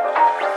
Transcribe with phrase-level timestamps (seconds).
[0.00, 0.49] Amigos, ¿cómo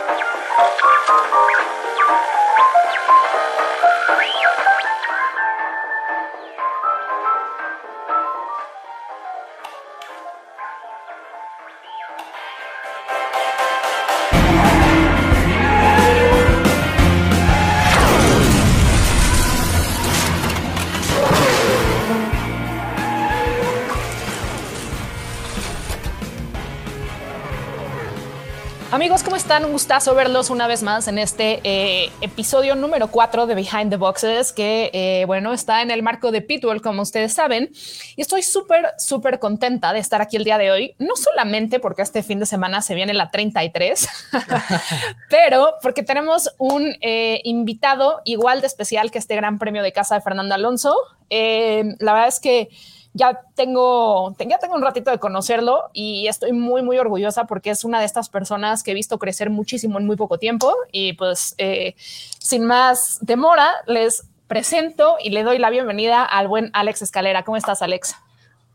[29.44, 29.66] están?
[29.66, 33.98] Un gustazo verlos una vez más en este eh, episodio número 4 de Behind the
[33.98, 37.70] Boxes, que eh, bueno, está en el marco de Pitbull, como ustedes saben.
[38.16, 42.04] Y estoy súper, súper contenta de estar aquí el día de hoy, no solamente porque
[42.04, 44.08] este fin de semana se viene la 33,
[45.30, 50.16] pero porque tenemos un eh, invitado igual de especial que este gran premio de casa
[50.16, 50.96] de Fernando Alonso.
[51.30, 52.70] la verdad es que
[53.14, 57.84] ya tengo, ya tengo un ratito de conocerlo y estoy muy, muy orgullosa porque es
[57.84, 60.74] una de estas personas que he visto crecer muchísimo en muy poco tiempo.
[60.92, 66.72] Y pues, eh, sin más demora, les presento y le doy la bienvenida al buen
[66.74, 67.44] Alex Escalera.
[67.44, 68.16] ¿Cómo estás, Alex?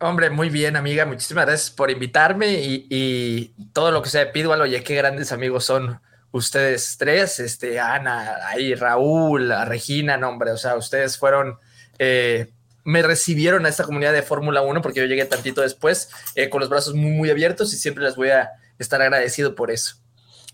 [0.00, 1.05] Hombre, muy bien, amiga.
[1.05, 4.61] Muchísimas gracias por invitarme y, todo lo que sea de Pidwal.
[4.61, 10.77] Oye, qué grandes amigos son ustedes tres, este, Ana, ahí Raúl, Regina, no, o sea,
[10.77, 11.58] ustedes fueron
[11.98, 12.52] eh,
[12.89, 16.61] me recibieron a esta comunidad de Fórmula 1 porque yo llegué tantito después eh, con
[16.61, 19.97] los brazos muy, muy abiertos y siempre les voy a estar agradecido por eso.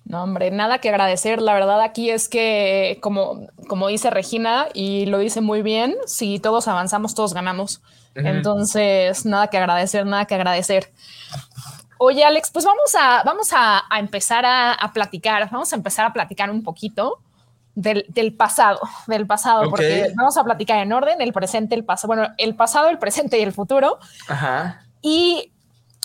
[0.04, 1.40] No, hombre, nada que agradecer.
[1.40, 6.40] La verdad aquí es que, como, como dice Regina, y lo dice muy bien, si
[6.40, 7.82] todos avanzamos, todos ganamos.
[8.16, 10.92] Entonces, nada que agradecer, nada que agradecer.
[11.98, 16.12] Oye, Alex, pues vamos a, vamos a, empezar a, a, platicar, vamos a empezar a
[16.12, 17.20] platicar un poquito
[17.74, 22.28] del, pasado, del pasado, porque vamos a platicar en orden, el presente, el pasado, bueno,
[22.38, 23.98] el pasado, el presente y el futuro.
[24.28, 24.82] Ajá.
[25.02, 25.52] Y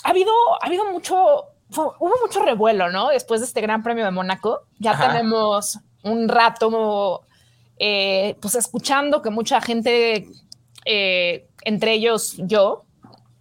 [0.02, 3.08] ha habido, ha habido mucho, hubo mucho revuelo, ¿no?
[3.08, 7.22] Después de este Gran Premio de Mónaco, ya tenemos un rato,
[7.78, 10.28] eh, pues escuchando que mucha gente,
[10.84, 12.84] eh, entre ellos yo,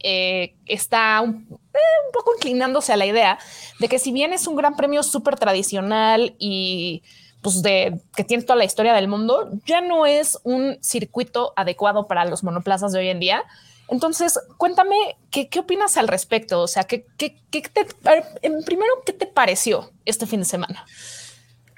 [0.02, 3.38] eh, está un, un, poco inclinándose a la idea
[3.80, 7.04] de que si bien es un gran premio súper tradicional y
[7.42, 12.08] pues de que tiene toda la historia del mundo, ya no es un circuito adecuado
[12.08, 13.44] para los monoplazas de hoy en día.
[13.88, 14.96] Entonces, cuéntame
[15.32, 16.62] qué, qué opinas al respecto.
[16.62, 17.88] O sea, ¿qué, qué, qué te,
[18.66, 20.86] primero, ¿qué te pareció este fin de semana?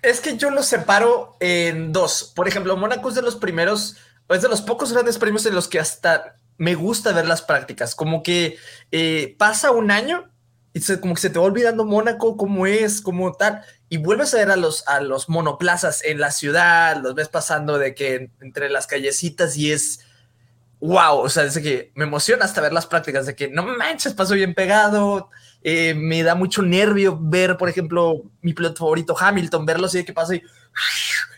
[0.02, 2.34] Es que yo lo separo en dos.
[2.36, 3.98] Por ejemplo, Mónaco es de los primeros,
[4.30, 7.96] es de los pocos grandes premios en los que hasta me gusta ver las prácticas.
[7.96, 8.58] Como que
[8.92, 10.30] eh, pasa un año
[10.74, 14.38] y como que se te va olvidando Mónaco, cómo es, cómo tal y vuelves a
[14.38, 18.70] ver a los, a los monoplazas en la ciudad, los ves pasando de que entre
[18.70, 20.00] las callecitas y es
[20.80, 24.14] wow, o sea, desde que me emociona hasta ver las prácticas de que no manches,
[24.14, 25.30] pasó bien pegado,
[25.62, 30.06] eh, me da mucho nervio ver, por ejemplo, mi piloto favorito Hamilton, verlo así de
[30.06, 30.42] que pasa y,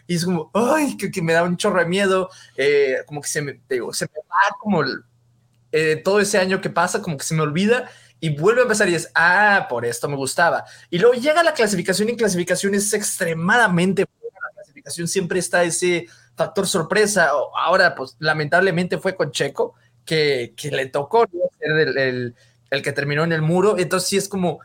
[0.05, 3.41] y es como, ay, que, me da un chorro de miedo, eh, como que se
[3.41, 4.83] me, digo, se me va como
[5.71, 7.89] eh, todo ese año que pasa, como que se me olvida
[8.23, 10.63] y vuelve a empezar y es, ah, por esto me gustaba.
[10.89, 14.39] Y luego llega la clasificación y clasificación es extremadamente buena.
[14.47, 17.31] La clasificación siempre está ese factor sorpresa.
[17.53, 19.75] Ahora, pues lamentablemente fue con Checo,
[20.05, 21.25] que, que le tocó
[21.59, 22.33] el,
[22.71, 23.77] el, que terminó en el muro.
[23.77, 24.61] Entonces sí es como,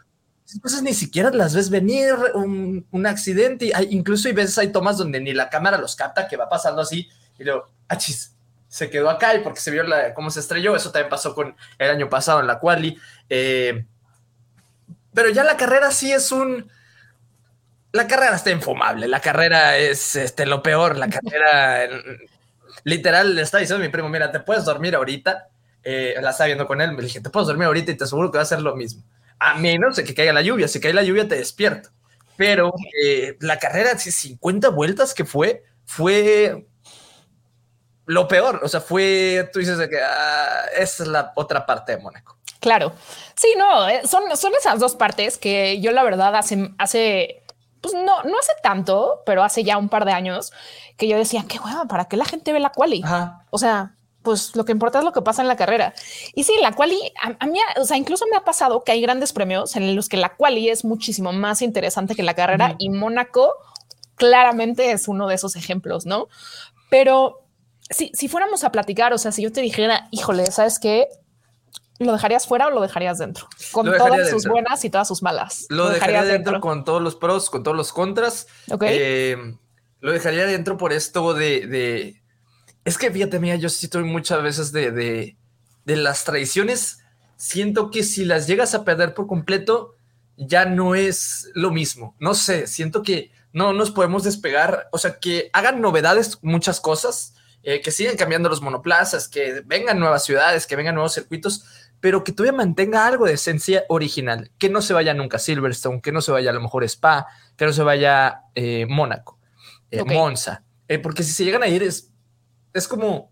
[0.62, 3.72] cosas ni siquiera las ves venir, un, un accidente.
[3.74, 6.80] Hay, incluso hay veces hay tomas donde ni la cámara los capta, que va pasando
[6.80, 8.36] así, y luego, achis,
[8.68, 10.76] se quedó acá y porque se vio la, cómo se estrelló.
[10.76, 12.98] Eso también pasó con el año pasado en la quali.
[13.28, 13.84] Eh,
[15.14, 16.70] pero ya la carrera sí es un.
[17.92, 19.08] La carrera está infumable.
[19.08, 20.96] La carrera es este, lo peor.
[20.96, 21.88] La carrera.
[22.84, 25.48] literal, le está diciendo mi primo: Mira, te puedes dormir ahorita.
[25.82, 26.92] Eh, la estaba viendo con él.
[26.92, 29.02] Me dije: Te puedes dormir ahorita y te aseguro que va a ser lo mismo.
[29.38, 30.68] A menos de que caiga la lluvia.
[30.68, 31.88] Si cae la lluvia, te despierto.
[32.36, 36.66] Pero eh, la carrera, 50 vueltas que fue, fue
[38.08, 42.02] lo peor, o sea, fue, tú dices que ah, esa es la otra parte de
[42.02, 42.38] Mónaco.
[42.58, 42.92] Claro,
[43.36, 47.42] sí, no, eh, son, son esas dos partes que yo la verdad hace, hace,
[47.82, 50.52] pues no, no hace tanto, pero hace ya un par de años
[50.96, 53.04] que yo decía, qué hueva, ¿para qué la gente ve la quali?
[53.50, 55.92] O sea, pues lo que importa es lo que pasa en la carrera.
[56.34, 59.34] Y sí, la quali, a, mí, o sea, incluso me ha pasado que hay grandes
[59.34, 63.52] premios en los que la quali es muchísimo más interesante que la carrera y Mónaco
[64.16, 66.28] claramente es uno de esos ejemplos, ¿no?
[66.88, 67.44] Pero
[67.90, 71.08] si, si fuéramos a platicar, o sea, si yo te dijera, híjole, ¿sabes qué?
[71.98, 73.48] ¿Lo dejarías fuera o lo dejarías dentro?
[73.72, 75.66] Con todas sus buenas y todas sus malas.
[75.68, 78.46] Lo, dejaría, dentro, con todos los pros, con todos los contras.
[78.82, 79.36] Eh,
[80.00, 82.22] lo dejaría dentro por esto de,
[82.84, 85.36] Es que fíjate, mía, yo sí estoy muchas veces de, de,
[85.84, 87.00] de las traiciones.
[87.36, 89.96] Siento que si las llegas a perder por completo,
[90.36, 92.14] ya no es lo mismo.
[92.20, 97.34] No sé, siento que no nos podemos despegar, o sea, que hagan novedades muchas cosas,
[97.62, 101.64] eh, que sigan cambiando los monoplazas, que vengan nuevas ciudades, que vengan nuevos circuitos,
[102.00, 106.12] pero que todavía mantenga algo de esencia original, que no se vaya nunca Silverstone, que
[106.12, 107.26] no se vaya a lo mejor Spa,
[107.56, 109.38] que no se vaya eh, Mónaco,
[109.90, 110.62] eh, Monza,
[111.02, 112.10] porque si se llegan a ir es,
[112.72, 113.30] es como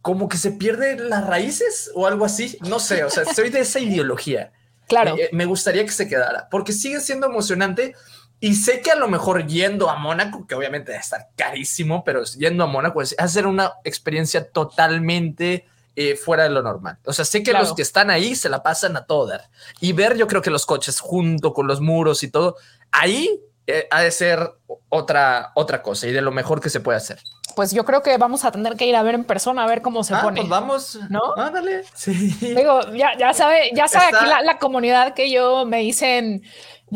[0.00, 2.56] como que se pierden las raíces o algo así.
[2.66, 4.52] No sé, o sea, soy de esa ideología.
[4.88, 5.16] Claro.
[5.32, 7.94] me gustaría que se quedara, porque sigue siendo emocionante
[8.40, 12.24] y sé que a lo mejor yendo a Mónaco, que obviamente debe estar carísimo, pero
[12.24, 16.98] yendo a Mónaco es hacer una experiencia totalmente eh, fuera de lo normal.
[17.04, 19.50] O sea, sé que los que están ahí se la pasan a todo dar.
[19.80, 22.54] Y ver, yo creo que los coches junto con los muros y todo,
[22.92, 23.40] ahí
[23.70, 24.54] eh, ha de ser
[24.88, 27.20] otra, otra cosa y de lo mejor que se puede hacer.
[27.54, 29.82] Pues yo creo que vamos a tener que ir a ver en persona a ver
[29.82, 30.40] cómo se ah, pone.
[30.40, 31.34] Pues vamos, ¿no?
[31.36, 31.84] Ándale.
[31.94, 32.34] Sí.
[32.40, 36.42] Digo, ya, ya sabe, ya sabe aquí la, la, comunidad que yo me hice en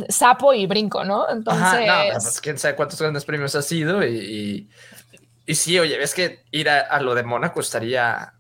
[0.09, 1.29] sapo y brinco, ¿no?
[1.29, 4.71] Entonces, pues, quién sabe cuántos grandes premios ha sido y,
[5.47, 8.33] y, sí, oye, ves que ir a, lo de Mónaco estaría,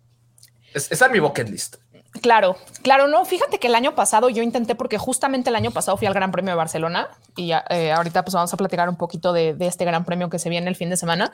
[0.72, 1.81] es, está en mi bucket list.
[2.20, 5.96] Claro, claro, no, fíjate que el año pasado yo intenté porque justamente el año pasado
[5.96, 9.32] fui al Gran Premio de Barcelona y eh, ahorita pues vamos a platicar un poquito
[9.32, 11.32] de, de, este Gran Premio que se viene el fin de semana,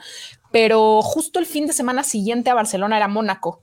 [0.51, 3.61] pero justo el fin de semana siguiente a Barcelona era Mónaco.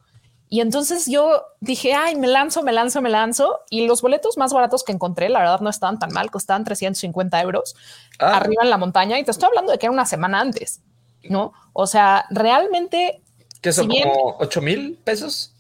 [0.49, 3.61] Y entonces yo dije, ay, me lanzo, me lanzo, me lanzo.
[3.69, 7.41] Y los boletos más baratos que encontré, la verdad, no estaban tan mal, costaban 350
[7.43, 7.75] euros
[8.21, 8.37] ah.
[8.37, 9.19] arriba en la montaña.
[9.19, 10.83] Y te estoy hablando de que era una semana antes,
[11.29, 11.53] ¿no?
[11.73, 13.23] O sea, realmente...
[13.61, 15.56] ¿Qué son como 8 mil pesos?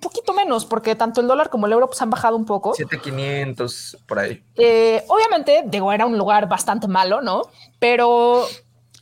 [0.00, 2.74] Poquito menos, porque tanto el dólar como el euro pues, han bajado un poco.
[2.74, 4.42] 7,500 por ahí.
[4.56, 7.42] Eh, obviamente, digo, era un lugar bastante malo, ¿no?
[7.78, 8.46] Pero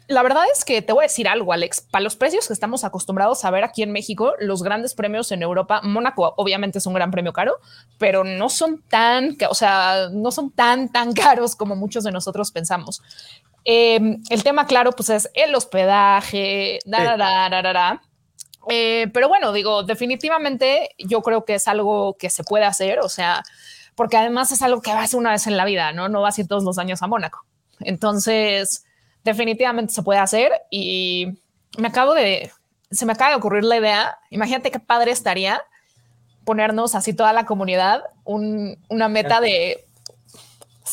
[0.08, 1.80] la verdad es que te voy a decir algo, Alex.
[1.80, 5.42] Para los precios que estamos acostumbrados a ver aquí en México, los grandes premios en
[5.42, 7.56] Europa, Mónaco obviamente es un gran premio caro,
[7.98, 12.52] pero no son tan, o sea, no son tan, tan caros como muchos de nosotros
[12.52, 13.02] pensamos.
[13.64, 18.02] Em, el tema, claro, pues es el hospedaje, da, da, da, da,
[18.68, 23.08] eh, pero bueno, digo, definitivamente yo creo que es algo que se puede hacer, o
[23.08, 23.42] sea,
[23.94, 26.08] porque además es algo que vas una vez en la vida, ¿no?
[26.08, 27.44] No vas a ir todos los años a Mónaco.
[27.80, 28.84] Entonces,
[29.24, 31.38] definitivamente se puede hacer y
[31.78, 32.50] me acabo de,
[32.90, 34.18] se me acaba de ocurrir la idea.
[34.30, 35.62] Imagínate qué padre estaría
[36.44, 39.84] ponernos así toda la comunidad una meta de,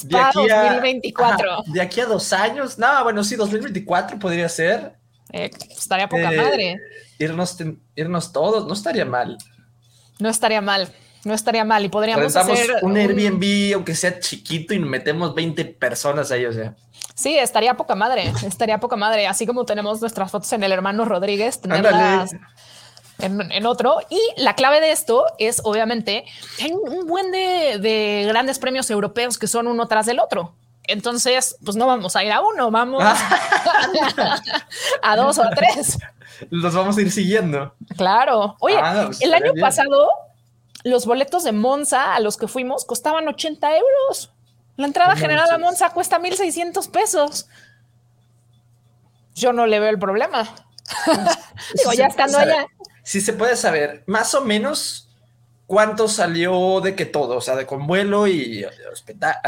[0.02, 1.64] de aquí a, 2024.
[1.68, 2.78] de aquí a dos años.
[2.78, 4.96] No, bueno, sí, 2024 podría ser.
[5.32, 6.80] Eh, estaría poca eh, madre.
[7.20, 7.58] Irnos,
[7.96, 9.38] irnos todos, no estaría mal.
[10.20, 10.92] No estaría mal.
[11.26, 16.32] No estaría mal y podríamos hacer un Airbnb, aunque sea chiquito, y metemos 20 personas
[16.32, 16.76] ahí, o sea.
[17.16, 19.28] Sí, estaría poca madre, estaría poca madre.
[19.28, 22.32] Así como tenemos nuestras fotos en el hermano Rodríguez, tenerlas
[23.20, 24.00] en, otro.
[24.10, 26.26] Y la clave de esto es, obviamente,
[26.62, 30.54] hay un buen de, grandes premios europeos que son uno tras del otro.
[30.86, 33.04] Entonces, pues no vamos a ir a uno, vamos
[35.02, 35.98] a dos o a tres.
[36.50, 37.74] Los vamos a ir siguiendo.
[37.98, 38.56] Claro.
[38.60, 40.10] Oye, ah, pues, el año pasado
[40.84, 44.32] los boletos de Monza a los que fuimos costaban 80 euros.
[44.76, 47.48] La entrada general a Monza cuesta 1.600 pesos.
[49.36, 50.54] Yo no le veo el problema.
[51.76, 52.66] Digo, ya estando allá.
[53.04, 55.10] Si se puede saber, más o menos
[55.68, 58.66] cuánto salió de que todo, o sea, de con vuelo y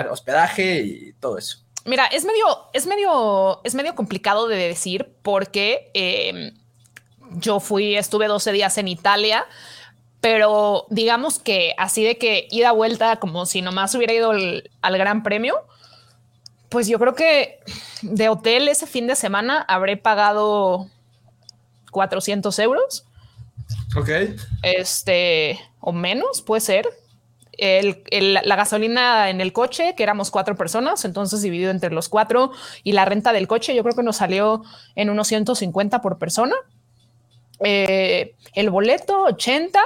[0.09, 1.59] hospedaje y todo eso.
[1.85, 6.51] Mira, es medio, es medio, es medio complicado de decir porque em,
[7.31, 9.45] yo fui, estuve 12 días en Italia
[10.25, 15.21] pero digamos que así de que ida vuelta como si nomás hubiera ido al Gran
[15.21, 15.67] Premio,
[16.69, 17.59] pues yo creo que
[18.01, 20.87] de hotel ese fin de semana habré pagado
[21.91, 23.05] 400 euros.
[23.95, 24.09] Ok.
[24.63, 26.89] Este, o menos, puede ser.
[27.59, 32.51] la gasolina en el coche, que éramos cuatro personas, entonces dividido entre los cuatro,
[32.83, 34.63] y la renta del coche, yo creo que nos salió
[34.95, 36.55] en unos 150 por persona.
[37.59, 39.79] Eh, el boleto, 80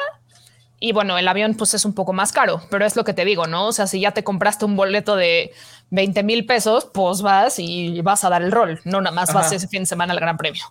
[0.79, 3.25] y bueno, el avión pues es un poco más caro, pero es lo que te
[3.25, 3.67] digo, ¿no?
[3.67, 5.51] O sea, si ya te compraste un boleto de
[5.89, 9.51] 20 mil pesos, pues vas y vas a dar el rol, no nada más vas
[9.51, 10.63] ese fin de semana al Gran Premio.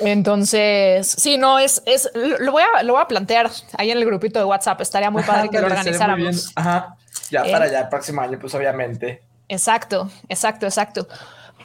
[0.00, 4.04] Entonces, sí, no, es, es lo, voy a, lo voy a plantear ahí en el
[4.04, 4.80] grupito de WhatsApp.
[4.80, 6.52] Estaría muy padre que lo organizáramos.
[6.54, 6.96] Ajá.
[7.30, 9.22] Ya para ya el próximo año, pues obviamente.
[9.48, 11.06] Exacto, exacto, exacto.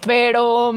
[0.05, 0.73] Pero,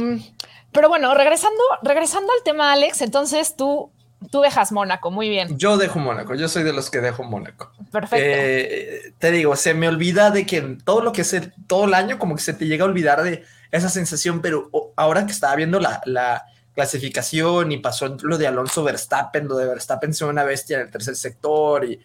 [0.78, 3.90] pero bueno, regresando, regresando al tema, Alex, entonces tú
[4.30, 5.56] Tú dejas Mónaco, muy bien.
[5.58, 7.72] Yo dejo Mónaco, yo soy de los que dejo Mónaco.
[7.90, 8.16] Perfecto.
[8.28, 12.18] Eh, te digo, se me olvida de que todo lo que es todo el año,
[12.18, 15.78] como que se te llega a olvidar de esa sensación, pero ahora que estaba viendo
[15.78, 16.44] la, la
[16.74, 20.90] clasificación y pasó lo de Alonso Verstappen, lo de Verstappen ser una bestia en el
[20.90, 22.00] tercer sector y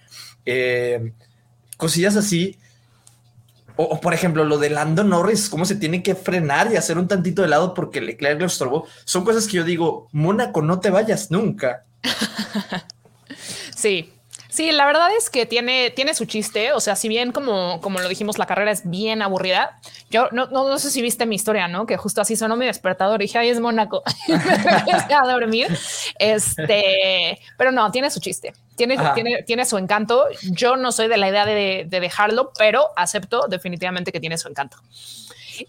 [0.45, 1.13] eh,
[1.77, 2.57] cosillas así.
[3.75, 7.07] O, por ejemplo, lo de Lando Norris, cómo se tiene que frenar y hacer un
[7.07, 8.85] tantito de lado porque Leclerc lo estorbó.
[9.03, 11.85] Son cosas que yo digo, Mónaco, no te vayas nunca.
[13.75, 14.13] sí,
[14.53, 16.73] Sí, la verdad es que tiene, tiene su chiste.
[16.73, 19.79] O sea, si bien como, como lo dijimos, la carrera es bien aburrida.
[20.11, 21.87] Yo no, no, sé si viste mi historia, ¿no?
[21.87, 23.19] Que justo así sonó mi despertador.
[23.19, 24.03] Y dije, ay, es Mónaco.
[24.27, 25.75] a dormir.
[26.19, 28.53] Este, pero no, tiene su chiste.
[28.75, 30.27] Tiene, tiene, tiene, su encanto.
[30.43, 34.49] Yo no soy de la idea de, de, dejarlo, pero acepto definitivamente que tiene su
[34.49, 34.77] encanto.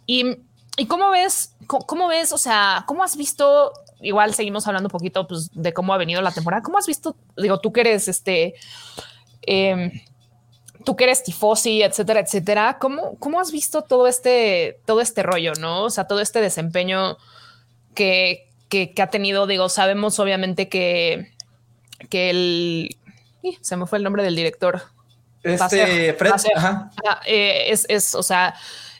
[0.04, 0.36] Y,
[0.76, 5.26] y cómo ves, cómo ves, o sea, cómo has visto igual seguimos hablando un poquito
[5.26, 6.62] pues, de cómo ha venido la temporada.
[6.62, 7.16] ¿Cómo has visto?
[7.36, 8.54] Digo, tú que eres este,
[9.42, 9.90] em,
[10.84, 12.78] tú que eres tifosi, etcétera, etcétera.
[12.80, 15.84] ¿Cómo, cómo has visto todo este, todo este rollo, no?
[15.84, 17.16] O sea, todo este desempeño
[17.94, 19.46] que, que, ha tenido.
[19.46, 21.32] Digo, sabemos obviamente que,
[22.08, 22.96] que el
[23.60, 24.82] se me fue el nombre del director.
[25.42, 26.32] Este Fred,
[27.26, 28.54] eh, es, es, o sea,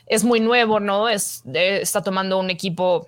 [0.05, 1.09] es muy nuevo, ¿no?
[1.09, 3.07] Es, está tomando un equipo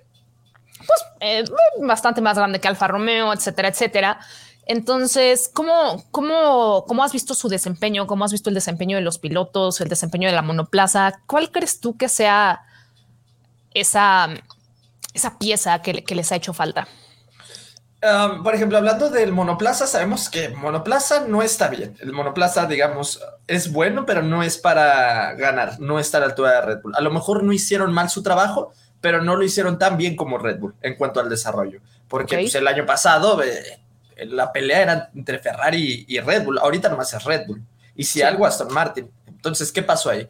[0.88, 1.44] pues, eh,
[1.82, 4.20] bastante más grande que Alfa Romeo, etcétera, etcétera.
[4.67, 8.06] Entonces, ¿cómo, cómo, ¿cómo has visto su desempeño?
[8.06, 11.22] ¿Cómo has visto el desempeño de los pilotos, el desempeño de la monoplaza?
[11.25, 12.62] ¿Cuál crees tú que sea
[13.74, 14.27] esa,
[15.13, 16.88] esa pieza que, les ha hecho falta?
[18.44, 21.96] Por ejemplo, hablando del monoplaza, sabemos que monoplaza no está bien.
[22.00, 26.51] El monoplaza, digamos, es bueno, pero no es para ganar, no está a la altura
[26.51, 26.96] de Red Bull.
[26.96, 30.38] A lo mejor no hicieron mal su trabajo, pero no lo hicieron tan bien como
[30.38, 31.82] Red Bull en cuanto al desarrollo.
[32.08, 33.80] Porque pues, el año pasado eh,
[34.25, 37.62] la pelea era entre Ferrari y Red Bull, ahorita nomás es Red Bull.
[37.96, 39.10] Y si algo Aston Martin.
[39.27, 40.27] Entonces, ¿qué pasó ahí?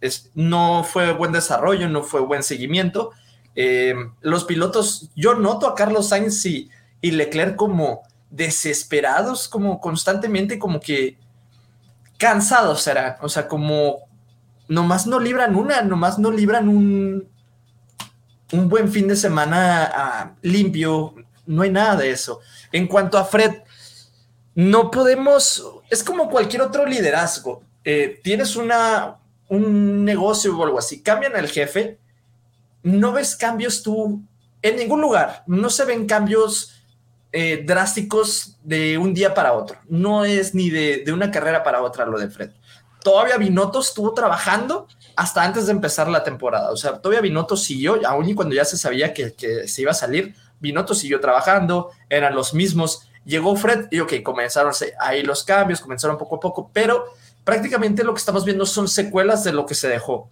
[0.00, 3.10] es, no fue buen desarrollo, no fue buen seguimiento.
[3.54, 6.70] Em, los pilotos, yo noto a Carlos Sainz y,
[7.02, 11.18] y Leclerc como desesperados, como constantemente, como que
[12.16, 14.08] cansados serán, o sea, como
[14.68, 17.28] nomás no libran una, nomás no libran un,
[18.54, 21.14] un buen fin de semana ah, limpio,
[21.46, 22.40] no hay nada de eso.
[22.72, 23.62] En cuanto a Fred,
[24.54, 27.62] no podemos, es como cualquier otro liderazgo.
[27.84, 29.16] Eh, tienes una,
[29.48, 31.98] un negocio o algo así, cambian al jefe,
[32.82, 34.22] no ves cambios tú
[34.62, 36.82] en ningún lugar, no se ven cambios
[37.32, 41.82] eh, drásticos de un día para otro, no es ni de, de una carrera para
[41.82, 42.50] otra lo de Fred.
[43.02, 46.70] Todavía Binotto estuvo trabajando hasta antes de empezar la temporada.
[46.70, 49.34] O sea, todavía Binotto siguió, aún y cuando ya se sabía que,
[49.66, 53.08] se iba a salir, Binotto siguió trabajando, eran los mismos.
[53.24, 57.06] Llegó Fred y ok, comenzaron ahí los cambios, comenzaron poco a poco, pero
[57.42, 60.28] prácticamente lo que estamos viendo son secuelas de lo que se dejó.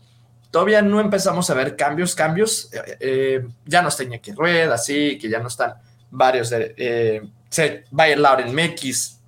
[0.50, 2.68] Todavía no empezamos a ver cambios, cambios.
[2.72, 5.74] Eh, eh, ya no está Iñaki Rueda, así que ya no están
[6.10, 6.74] varios de...
[6.76, 7.22] Eh,
[7.58, 9.18] ir Lauren Mekis,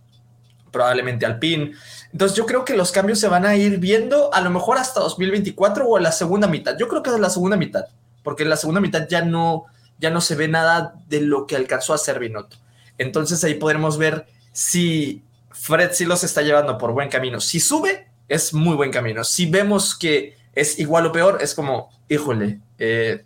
[0.70, 1.72] probablemente Alpine.
[2.14, 5.00] Entonces yo creo que los cambios se van a ir viendo a lo mejor hasta
[5.00, 6.76] 2024 o en la segunda mitad.
[6.78, 7.86] Yo creo que es la segunda mitad,
[8.22, 9.64] porque en la segunda mitad ya no,
[9.98, 12.56] ya no se ve nada de lo que alcanzó a hacer Binotto.
[12.98, 17.40] Entonces ahí podremos ver si Fred sí los está llevando por buen camino.
[17.40, 19.24] Si sube, es muy buen camino.
[19.24, 23.24] Si vemos que es igual o peor, es como, híjole, eh,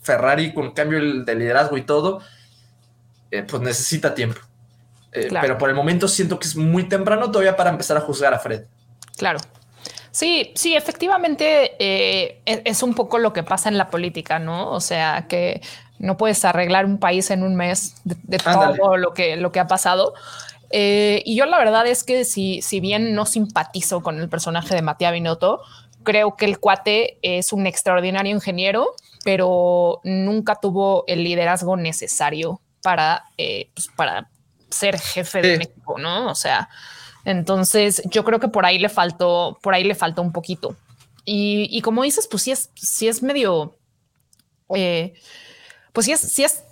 [0.00, 2.22] Ferrari con cambio de liderazgo y todo,
[3.30, 4.40] eh, pues necesita tiempo.
[5.12, 8.32] Eh, pero por el momento siento que es muy temprano todavía para empezar a juzgar
[8.32, 8.64] a Fred.
[9.16, 9.38] Claro.
[10.12, 14.70] Sí, sí, efectivamente eh, e-, es un poco lo que pasa en la política, ¿no?
[14.70, 15.60] O sea, que
[15.98, 19.66] no puedes arreglar un país en un mes de, todo lo que, lo que ha
[19.66, 20.14] pasado.
[20.70, 24.74] Eh, y yo la verdad es que si, si bien no simpatizo con el personaje
[24.74, 25.60] de Matías Binotto,
[26.04, 33.24] creo que el cuate es un extraordinario ingeniero, pero nunca tuvo el liderazgo necesario para,
[33.36, 34.29] pues para
[34.70, 36.30] ser jefe de equipo, ¿no?
[36.30, 36.68] O sea,
[37.24, 40.76] entonces yo creo que por ahí le faltó, por ahí le faltó un poquito.
[41.32, 43.78] Y, como dices, pues sí es, sí es medio,
[44.74, 45.14] eh,
[45.92, 46.64] pues sí es, sí es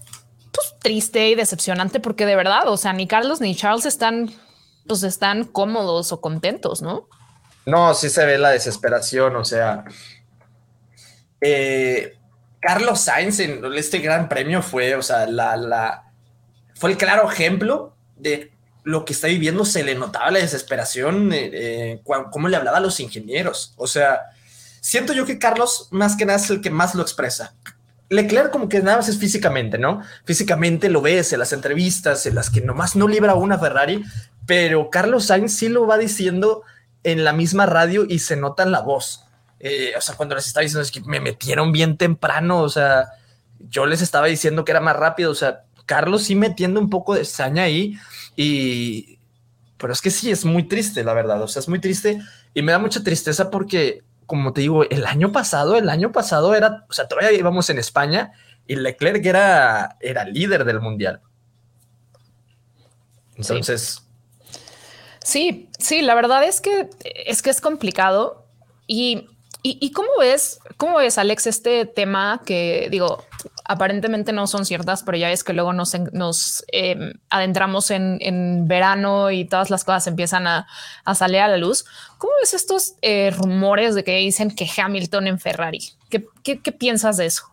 [0.52, 4.32] pues, triste y decepcionante porque de verdad, o sea, ni Carlos ni Charles están,
[4.88, 7.08] pues están cómodos o contentos, ¿no?
[7.66, 9.84] No, sí se ve la desesperación, o sea,
[11.40, 12.16] eh,
[12.60, 16.07] Carlos Sainz en este gran premio fue, o sea, la, la,
[16.78, 18.52] fue el claro ejemplo de
[18.84, 19.64] lo que está viviendo.
[19.64, 23.74] Se le notaba la desesperación, eh, eh cómo le hablaba a los ingenieros.
[23.76, 24.20] O sea,
[24.80, 27.54] siento yo que Carlos más que nada es el que más lo expresa.
[28.10, 30.02] Leclerc como que nada más es físicamente, ¿no?
[30.24, 34.02] Físicamente lo ves en las entrevistas, en las que nomás no libra una Ferrari,
[34.46, 36.62] pero Carlos Sainz sí lo va diciendo
[37.02, 39.24] en la misma radio y se nota en la voz.
[39.60, 43.10] Eh, o sea, cuando les estaba diciendo es que me metieron bien temprano, o sea,
[43.58, 47.14] yo les estaba diciendo que era más rápido, o sea, Carlos sí metiendo un poco
[47.14, 47.98] de saña ahí
[48.36, 49.18] y,
[49.78, 51.42] pero es que sí, es muy triste, la verdad.
[51.42, 52.20] O sea, es muy triste
[52.52, 56.54] y me da mucha tristeza porque, como te digo, el año pasado, el año pasado
[56.54, 58.32] era, o sea, todavía íbamos en España
[58.66, 61.22] y Leclerc era, era líder del mundial.
[63.36, 64.02] Entonces.
[65.24, 65.70] Sí.
[65.78, 68.44] sí, la verdad es que es que es complicado.
[68.86, 69.28] Y,
[69.62, 73.24] y, cómo ves, cómo ves, Alex, este tema que digo,
[73.64, 75.94] aparentemente no son ciertas, pero ya ves que luego nos,
[76.72, 80.66] em, adentramos en, verano y todas las cosas empiezan a,
[81.14, 81.84] salir a la luz.
[82.18, 85.80] ¿Cómo ves estos eh, rumores de que dicen que Hamilton en Ferrari?
[86.08, 87.44] ¿Qué, qué, piensas de eso?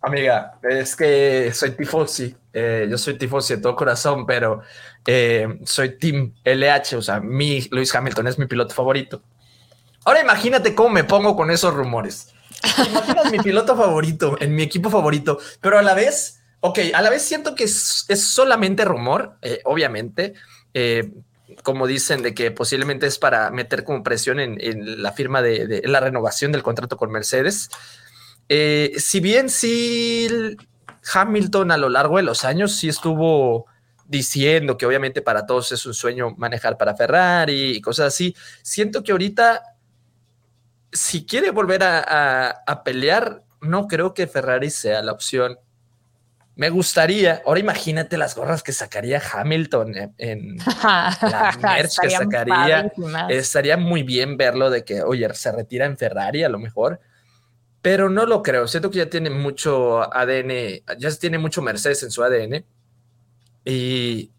[0.00, 4.62] Amiga, es que soy tifosi, eh, yo soy tifosi de todo corazón, pero
[5.06, 9.22] eh, soy Team LH, o sea, mi Luis Hamilton es mi piloto favorito.
[10.04, 12.28] Ahora imagínate cómo me pongo con esos rumores.
[12.78, 17.10] Imaginas mi piloto favorito, en mi equipo favorito, pero a la vez, ok, a la
[17.10, 20.34] vez siento que es, solamente rumor, eh, obviamente,
[20.74, 21.10] eh,
[21.62, 26.00] como dicen, de que posiblemente es para meter como presión en, la firma de, la
[26.00, 27.68] renovación del contrato con Mercedes.
[28.48, 30.28] Eh, si bien sí
[31.12, 33.66] Hamilton a lo largo de los años sí estuvo
[34.06, 39.02] diciendo que obviamente para todos es un sueño manejar para Ferrari y cosas así, siento
[39.02, 39.71] que ahorita
[40.92, 45.58] si quiere volver a, pelear, no creo que Ferrari sea la opción.
[46.54, 52.92] Me gustaría, ahora imagínate las gorras que sacaría Hamilton en, la merch que sacaría.
[53.30, 57.00] Estaría muy bien verlo de que, oye, se retira en Ferrari a lo mejor,
[57.80, 58.68] pero no lo creo.
[58.68, 62.64] Siento que ya tiene mucho ADN, ya tiene mucho Mercedes en su ADN.
[63.64, 64.30] Y,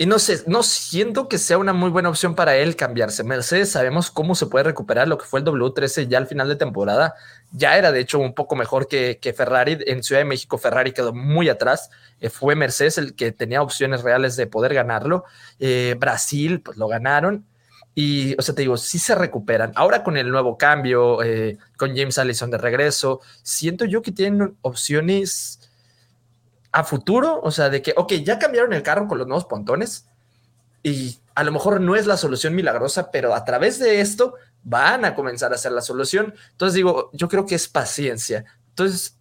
[0.00, 3.24] y no sé, no siento que sea una muy buena opción para él cambiarse.
[3.24, 6.54] Mercedes sabemos cómo se puede recuperar lo que fue el W13 ya al final de
[6.54, 7.16] temporada.
[7.50, 9.76] Ya era de hecho un poco mejor que, Ferrari.
[9.86, 11.90] En Ciudad de México Ferrari quedó muy atrás.
[12.20, 15.24] Eh, fue Mercedes el que tenía opciones reales de poder ganarlo.
[15.58, 17.44] Eh, Brasil, pues lo ganaron.
[17.96, 19.72] Y, o sea, te digo, sí se recuperan.
[19.74, 24.56] Ahora con el nuevo cambio, eh, con James Allison de regreso, siento yo que tienen
[24.62, 25.67] opciones
[26.72, 30.06] a futuro, o sea, de que, ok, ya cambiaron el carro con los nuevos pontones
[30.82, 35.04] y a lo mejor no es la solución milagrosa, pero a través de esto van
[35.04, 36.34] a comenzar a ser la solución.
[36.52, 38.44] Entonces digo, yo creo que es paciencia.
[38.70, 39.18] Entonces,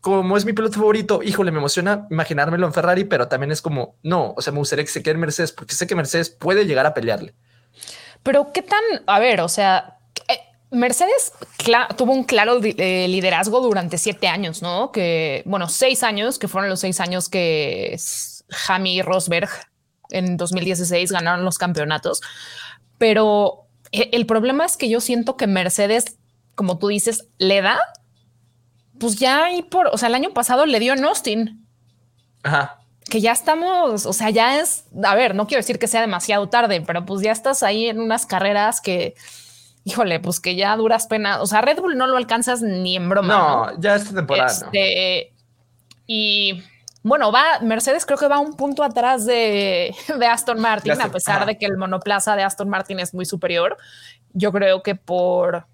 [0.00, 3.96] como es mi piloto favorito, híjole, me emociona imaginármelo en Ferrari, pero también es como,
[4.02, 6.66] no, o sea, me gustaría que se quede en Mercedes porque sé que Mercedes puede
[6.66, 7.34] llegar a pelearle.
[8.22, 9.98] Pero qué tan, a ver, o sea,
[10.72, 11.32] Mercedes
[11.96, 14.90] tuvo un claro eh, liderazgo durante siete años, ¿no?
[14.90, 17.98] Que, bueno, seis años, que fueron los seis años que
[18.48, 19.50] Jamie y Rosberg
[20.10, 22.22] en 2016 ganaron los campeonatos.
[22.96, 26.18] Pero e, el problema es que yo siento que Mercedes,
[26.54, 27.78] como tú dices, le da,
[28.98, 31.66] pues ya ahí por, o sea, el año pasado le dio en Austin.
[32.44, 32.78] Ajá.
[33.10, 36.48] Que ya estamos, o sea, ya es, a ver, no quiero decir que sea demasiado
[36.48, 39.14] tarde, pero pues ya estás ahí en unas carreras que
[39.84, 41.42] híjole, pues que ya duras pena.
[41.42, 43.28] O sea, Red Bull no lo alcanzas ni en broma.
[43.72, 44.50] No, ya esta temporada.
[44.50, 45.32] Este,
[46.06, 46.62] y
[47.02, 49.94] bueno, va, Mercedes creo que va un punto atrás de,
[50.30, 53.76] Aston Martin, a pesar de que el monoplaza de Aston Martin es muy superior.
[54.32, 55.66] Yo creo que por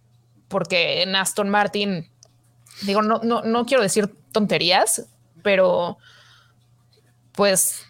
[0.49, 2.11] porque en Aston Martin,
[2.83, 5.07] digo, no, no, no quiero decir tonterías,
[5.42, 5.99] pero
[7.33, 7.88] pues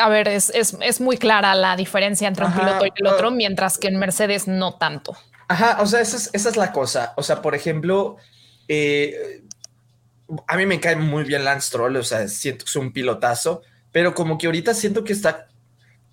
[0.00, 3.88] a ver, es, muy clara la diferencia entre un piloto y el otro, mientras que
[3.88, 5.16] en Mercedes no tanto.
[5.48, 7.12] Ajá, o sea, esa es, la cosa.
[7.16, 8.16] O sea, por ejemplo,
[8.68, 9.42] eh,
[10.46, 13.62] a mí me cae muy bien Lance Stroll, o sea, siento que es un pilotazo,
[13.92, 15.48] pero como que ahorita siento que está,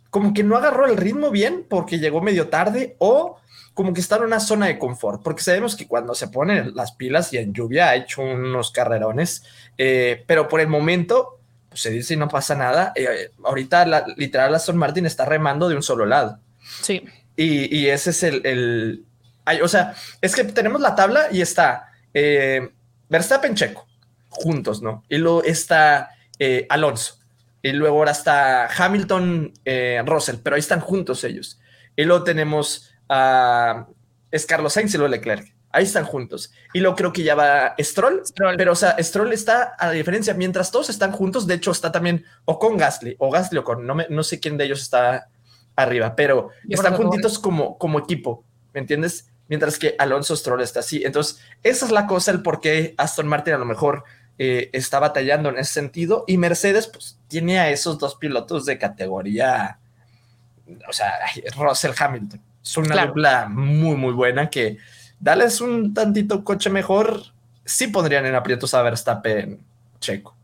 [0.10, 3.38] como que no agarró el ritmo bien porque llegó medio tarde o
[3.74, 6.92] como que está en una zona de confort, porque sabemos que cuando se ponen las
[6.92, 9.44] pilas y en lluvia ha hecho unos carrerones,
[9.78, 11.41] eh, pero por el momento
[11.72, 12.92] pues se dice y no pasa nada.
[12.96, 16.38] Eh, ahorita, la, literal, Aston Martin está remando de un solo lado.
[16.82, 17.02] Sí.
[17.38, 19.06] Y, ese es el.
[19.64, 22.70] o sea, es que tenemos la tabla y está eh,
[23.08, 23.88] Verstappen Checo,
[24.28, 25.06] juntos, ¿no?
[25.08, 27.20] Y luego está eh, Alonso.
[27.64, 29.54] Y luego ahora está Hamilton
[30.06, 31.58] Russell, pero ahí están juntos ellos.
[31.96, 33.88] Y luego tenemos a.
[34.30, 35.56] es Carlos Sainz y luego Leclerc.
[35.74, 36.52] Ahí están juntos.
[36.74, 38.24] Y luego creo que ya va Stroll,
[38.58, 41.92] pero o sea, Stroll está a la diferencia, mientras todos están juntos, de hecho está
[41.92, 44.82] también o con Gasly, o Gasly o con, no, me, no sé quién de ellos
[44.82, 45.28] está
[45.76, 49.30] arriba, pero están juntitos como, como equipo, ¿me entiendes?
[49.48, 51.04] Mientras que Alonso Stroll está así.
[51.04, 54.04] Entonces, esa es la cosa, el por qué Aston Martin a lo mejor
[54.38, 58.78] eh, está batallando en ese sentido y Mercedes pues tiene a esos dos pilotos de
[58.78, 59.80] categoría,
[60.88, 61.14] o sea,
[61.58, 62.42] Russell Hamilton.
[62.64, 64.78] Es una dupla muy, muy buena que
[65.22, 67.22] dales un tantito coche mejor,
[67.64, 69.60] sí pondrían en aprietos a Verstappen
[70.00, 70.36] Checo.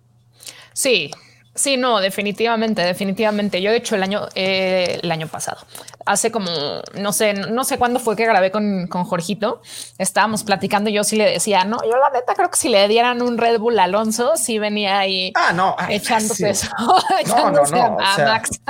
[0.73, 1.11] Sí,
[1.57, 3.61] Sí, no, definitivamente, definitivamente.
[3.63, 5.57] Yo, de hecho, el año, eh, el año pasado,
[6.05, 6.51] hace como,
[6.93, 9.61] no sé, no sé cuándo fue que grabé con, con Jorgito,
[9.97, 12.87] estábamos platicando y yo sí le decía, no, yo la neta creo que si le
[12.87, 16.69] dieran un Red Bull a Alonso, sí venía ahí ah, no, echándose eso,
[17.27, 18.61] no, no, no, a, Max.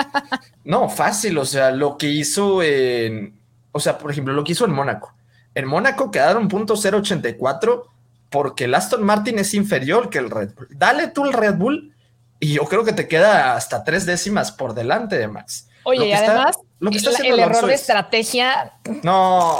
[0.64, 3.38] no, fácil, o sea, lo que hizo en,
[3.74, 5.14] o sea, por ejemplo, lo que hizo en Mónaco.
[5.58, 7.86] En Mónaco quedaron punto .084
[8.30, 10.68] porque el Aston Martin es inferior que el Red Bull.
[10.70, 11.96] Dale tú el Red Bull
[12.40, 15.68] y yo creo que te queda hasta tres décimas por delante de Max.
[15.82, 18.74] Oye, y además, lo que está el error de estrategia.
[19.02, 19.58] No,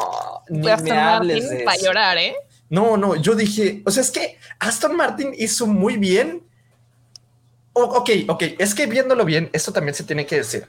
[0.50, 2.36] ni Aston me hables de para llorar, ¿eh?
[2.70, 6.44] No, no, yo dije, o sea, es que Aston Martin hizo muy bien.
[7.74, 10.68] ok, ok, es que viéndolo bien, esto también se tiene que decir.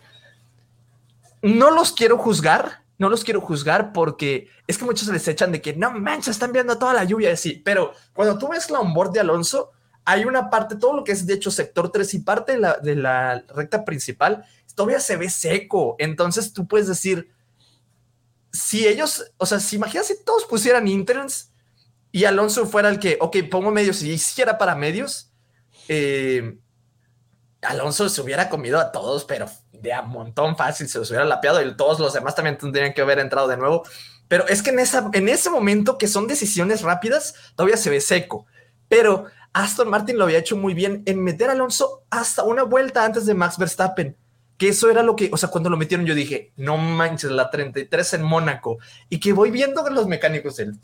[1.43, 5.63] No los quiero juzgar, no los quiero juzgar porque es que muchos les echan de
[5.63, 9.13] que no manches, están viendo toda la lluvia así, pero cuando tú ves la onboard
[9.13, 9.71] de Alonso,
[10.05, 12.79] hay una parte, todo lo que es de hecho sector 3 y parte de la,
[12.79, 15.97] de la recta principal, todavía se ve seco.
[15.99, 17.31] Entonces tú puedes decir,
[18.53, 21.53] si ellos, o sea, si imaginas si todos pusieran interns
[22.11, 25.31] y Alonso fuera el que, ok, pongo medios y hiciera para medios,
[25.89, 26.59] eh,
[27.61, 29.47] Alonso se hubiera comido a todos, pero
[29.81, 33.01] de a montón fácil, se los hubiera lapeado y todos los demás también tendrían que
[33.01, 33.85] haber entrado de nuevo.
[34.29, 38.01] Pero es que en, esa, en ese momento que son decisiones rápidas, todavía se ve
[38.01, 38.47] seco.
[38.89, 43.05] Pero Aston Martin lo había hecho muy bien en meter a Alonso hasta una vuelta
[43.05, 44.17] antes de Max Verstappen.
[44.57, 47.49] Que eso era lo que, o sea, cuando lo metieron yo dije, no manches, la
[47.49, 48.79] 33 en Mónaco.
[49.09, 50.79] Y que voy viendo los mecánicos del...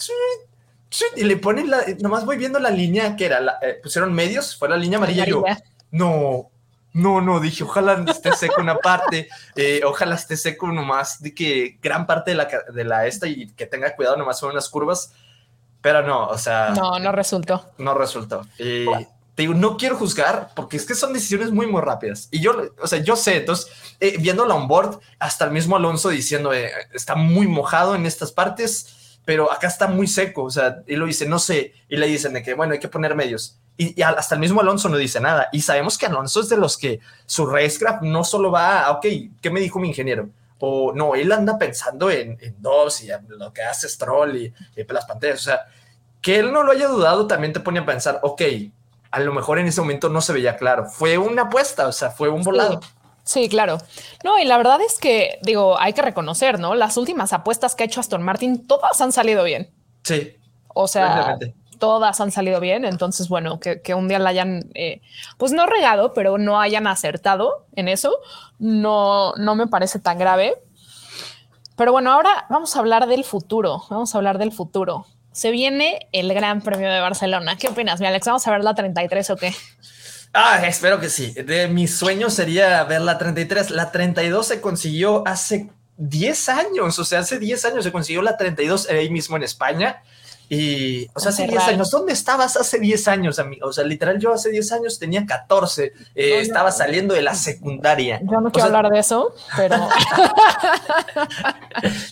[1.17, 4.69] Y le ponen la, nomás voy viendo la línea que era, eh, pusieron medios, fue
[4.69, 5.27] la línea amarilla.
[5.27, 5.43] Yo,
[5.91, 6.51] no,
[6.95, 11.79] no, no, dije, ojalá esté seco una parte, eh, ojalá esté seco nomás, de que
[11.83, 15.13] gran parte de la, de la esta y que tenga cuidado nomás son unas curvas
[15.85, 16.71] pero no, o sea.
[16.71, 17.73] No, no resultó.
[17.77, 18.47] No resultó.
[18.59, 18.87] Y
[19.35, 22.29] te digo, no quiero juzgar porque es que son decisiones muy, muy rápidas.
[22.31, 26.09] Y yo, o sea, yo sé, entonces, eh, viéndola on board, hasta el mismo Alonso
[26.09, 30.45] diciendo, eh, está muy mojado en estas partes, pero acá está muy seco.
[30.45, 31.75] O sea, y lo dice, no sé.
[31.91, 33.59] Y le dicen de que, bueno, hay que poner medios.
[33.77, 35.49] Y, hasta el mismo Alonso no dice nada.
[35.53, 39.07] Y sabemos que Alonso es de los que su racecraft no solo va, a, ok,
[39.41, 40.29] ¿qué me dijo mi ingeniero?
[40.67, 44.55] o no, él anda pensando en, dos y lo que hace Stroll y,
[44.89, 45.41] las pantallas.
[45.41, 45.67] O sea,
[46.21, 48.43] que él no lo haya dudado también te pone a pensar, ok,
[49.11, 50.87] a lo mejor en ese momento no se veía claro.
[50.87, 52.81] Fue una apuesta, o sea, fue un volado.
[53.25, 53.49] Sí.
[53.49, 53.79] claro.
[54.23, 56.75] No, y la verdad es que, digo, hay que reconocer, ¿no?
[56.75, 59.71] Las últimas apuestas que ha hecho Aston Martin, todas han salido bien.
[60.03, 60.37] Sí.
[60.69, 61.39] O sea,
[61.79, 62.85] todas han salido bien.
[62.85, 65.01] Entonces, bueno, que, un día la hayan, eh,
[65.39, 68.19] pues no regado, pero no hayan acertado en eso,
[68.59, 70.55] no, no me parece tan grave.
[71.77, 73.85] Pero bueno, ahora vamos a hablar del futuro.
[73.91, 75.07] Vamos a hablar del futuro.
[75.33, 77.57] Se viene el Gran Premio de Barcelona.
[77.57, 78.27] ¿Qué opinas, mi Alex?
[78.27, 79.53] ¿Vamos a ver la 33 o qué?
[80.37, 81.33] Ah, espero que sí.
[81.33, 83.71] De mis sueños sería ver la 33.
[83.71, 86.99] La 32 se consiguió hace 10 años.
[86.99, 90.03] O sea, hace 10 años se consiguió la 32 ahí mismo en España.
[90.49, 93.69] Y, o sea, hace 10 años, ¿dónde estabas hace 10 años, amigo?
[93.69, 98.21] O sea, literal, yo hace 10 años tenía 14, eh, estaba saliendo de la secundaria.
[98.23, 99.77] Yo no quiero hablar de eso, pero...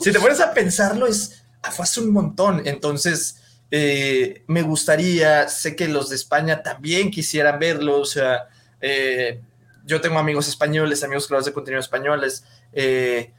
[0.00, 2.62] si te pones a pensarlo, es, fue hace un montón.
[2.64, 3.36] Entonces,
[3.70, 8.48] eh, me gustaría, sé que los de España también quisieran verlo, o sea,
[8.82, 9.40] eh,
[9.84, 13.32] yo tengo amigos españoles, amigos creadores de contenido españoles, eh,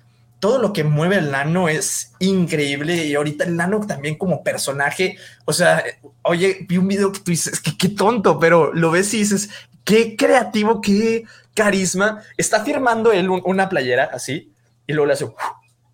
[0.43, 5.17] todo lo que mueve el nano es increíble y ahorita el nano también como personaje,
[5.45, 5.81] o sea,
[6.21, 9.49] oye, vi un video que tú dices, que qué tonto, pero lo ves y dices,
[9.85, 14.51] qué creativo, qué carisma, está firmando él una playera así
[14.85, 15.29] y luego le hace,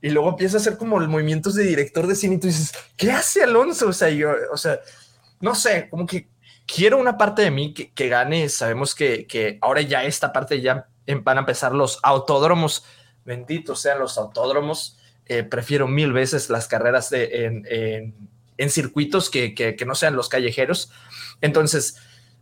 [0.02, 3.12] y luego empieza a hacer como movimientos de director de cine y tú dices, ¿qué
[3.12, 3.90] hace Alonso?
[3.90, 4.80] O sea, yo, o sea,
[5.42, 6.28] no sé, como que
[6.66, 10.60] quiero una parte de mí que, que gane, sabemos que, que ahora ya esta parte
[10.60, 10.88] ya
[11.22, 12.84] van a empezar los autódromos
[13.30, 14.98] benditos sean los autódromos.
[15.28, 18.13] Eh, prefiero mil veces las carreras en,
[18.70, 20.92] circuitos que, no sean los callejeros.
[21.39, 21.98] Entonces,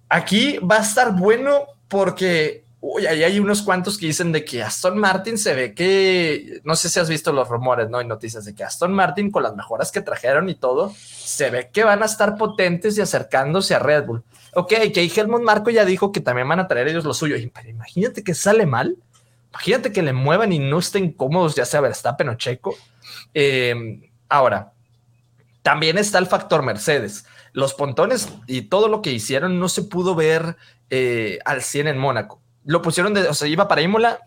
[0.10, 4.97] aquí va a estar bueno porque uy, hay unos cuantos que dicen de que Aston
[4.97, 7.97] Martin se ve que, no sé si has visto los rumores, ¿no?
[7.97, 11.69] hay noticias de que Aston Martin con las mejoras que trajeron y todo, se ve
[11.71, 14.23] que van a estar potentes y acercándose a Red Bull.
[14.54, 17.36] Ok, que Helmut Marco ya dijo que también van a traer ellos lo suyo.
[17.36, 18.95] Imagínate que sale mal
[19.58, 22.76] Imagínate que le muevan y no estén cómodos, ya sea Verstappen o Checo.
[23.34, 24.74] Em, ahora,
[25.63, 27.26] también está el factor Mercedes.
[27.54, 30.58] Los pontones y todo lo que hicieron no se pudo ver
[30.91, 32.39] eh, al 100 en Mónaco.
[32.65, 34.20] Lo pusieron de, o sea, iba para Imola,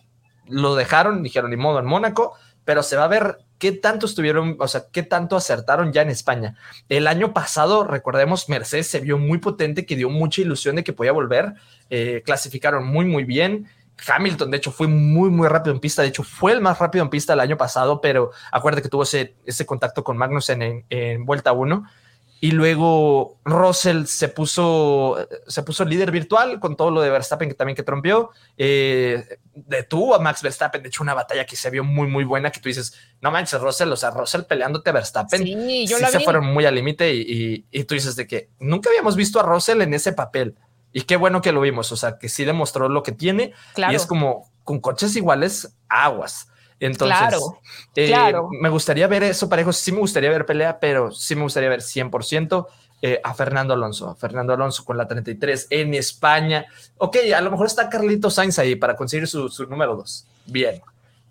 [0.48, 4.56] lo dejaron, dijeron, ni modo, en Mónaco, pero se va a ver qué tanto estuvieron,
[4.58, 6.56] o sea, qué tanto acertaron ya en España.
[6.88, 10.92] El año pasado, recordemos, Mercedes se vio muy potente, que dio mucha ilusión de que
[10.92, 11.54] podía volver.
[11.88, 13.68] Eh, clasificaron muy, muy bien.
[14.06, 16.02] Hamilton, de hecho, fue muy, muy rápido en pista.
[16.02, 19.02] De hecho, fue el más rápido en pista el año pasado, pero acuérdate que tuvo
[19.02, 21.84] ese, ese contacto con Magnussen en, en vuelta 1
[22.42, 27.54] y luego Russell se puso, se puso líder virtual con todo lo de Verstappen que
[27.54, 28.30] también que trompeó.
[28.56, 30.82] Eh, detuvo a Max Verstappen.
[30.82, 32.50] De hecho, una batalla que se vio muy, muy buena.
[32.50, 35.42] Que tú dices, no manches, Russell, o sea, Russell peleándote a Verstappen.
[35.42, 37.12] Sí, yo se fueron muy al límite.
[37.14, 40.56] Y, y, tú dices de que nunca habíamos visto a Russell en ese papel.
[40.92, 41.92] Y qué bueno que lo vimos.
[41.92, 43.52] O sea, que sí demostró lo que tiene.
[43.76, 46.48] Y es como con coches iguales, aguas.
[46.80, 47.42] Entonces,
[47.94, 49.72] eh, claro, me gustaría ver eso parejo.
[49.72, 52.66] Sí me gustaría ver pelea, pero sí me gustaría ver 100%
[53.02, 54.08] eh, a Fernando Alonso.
[54.08, 56.66] A Fernando Alonso con la 33 en España.
[56.96, 60.26] Ok, a lo mejor está Carlito Sainz ahí para conseguir su, número 2.
[60.46, 60.80] Bien.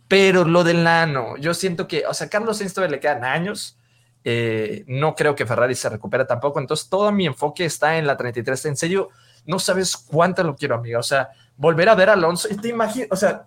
[0.07, 3.75] Pero lo del nano, yo siento que, o sea, Carlos Sainz todavía le quedan años.
[4.23, 6.59] Eh, no creo que Ferrari se recupere tampoco.
[6.59, 8.65] Entonces, todo mi enfoque está en la 33.
[8.65, 9.09] En serio,
[9.45, 10.99] no sabes cuánto lo quiero, amiga.
[10.99, 12.47] O sea, volver a ver a Alonso.
[12.49, 13.45] Y te imaginas, o sea,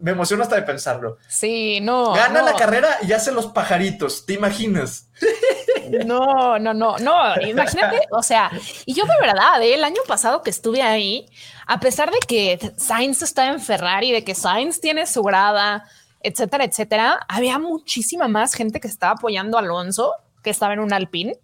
[0.00, 1.18] me emociona hasta de pensarlo.
[1.28, 2.12] Sí, no.
[2.12, 5.08] Gana la carrera y hace los pajaritos, ¿te imaginas?
[6.04, 8.50] No, no, no, no, imagínate, o sea,
[8.84, 9.72] y yo de verdad, ¿eh?
[9.72, 11.26] el año pasado que estuve ahí,
[11.66, 15.88] a pesar de que Sainz está en Ferrari, de que Sainz tiene su grada,
[16.20, 20.92] etcétera, etcétera, había muchísima más gente que estaba apoyando a Alonso, que estaba en un
[20.92, 21.38] Alpine,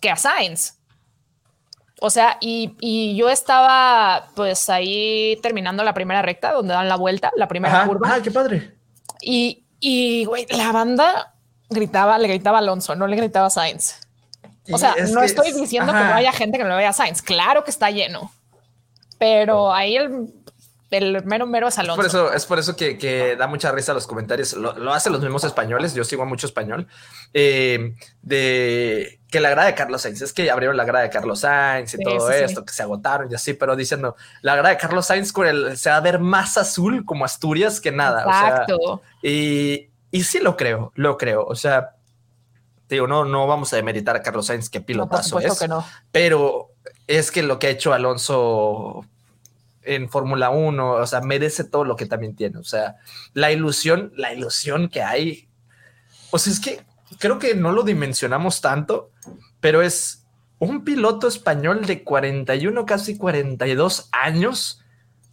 [0.00, 0.79] que a Sainz.
[2.00, 7.30] O sea, y, yo estaba pues ahí terminando la primera recta donde dan la vuelta,
[7.36, 8.14] la primera curva.
[8.14, 8.74] Ah, qué padre.
[9.20, 11.34] Y, y güey, la banda
[11.68, 14.00] gritaba, le gritaba Alonso, no le gritaba a Sainz.
[14.72, 17.22] O sea, no estoy diciendo que no haya gente que no vea a Sainz.
[17.22, 18.32] Claro que está lleno.
[19.18, 20.32] Pero ahí el
[20.90, 21.96] el mero mero es Alonso.
[21.96, 24.54] por eso, es por eso que, da mucha risa los comentarios.
[24.54, 25.94] Lo, hacen los mismos españoles.
[25.94, 26.88] Yo sigo a mucho español.
[27.32, 31.40] Eh, de que la grada de Carlos Sainz es que abrieron la grada de Carlos
[31.40, 35.06] Sainz y todo esto, que se agotaron y así, pero diciendo la grada de Carlos
[35.06, 38.24] Sainz con el, se va a ver más azul como Asturias que nada.
[38.24, 39.02] Exacto.
[39.22, 41.44] y, y sí lo creo, lo creo.
[41.44, 41.94] O sea,
[42.88, 45.86] digo, no, no vamos a demeritar a Carlos Sainz que pilotazo es, que no.
[46.10, 46.70] pero
[47.06, 49.04] es que lo que ha hecho Alonso
[49.82, 52.58] en Fórmula 1, o sea, merece todo lo que también tiene.
[52.58, 52.96] O sea,
[53.32, 55.48] la ilusión, la ilusión que hay.
[56.30, 56.80] O sea, es que
[57.18, 59.10] creo que no lo dimensionamos tanto,
[59.60, 60.26] pero es
[60.58, 64.82] un piloto español de 41, casi 42 años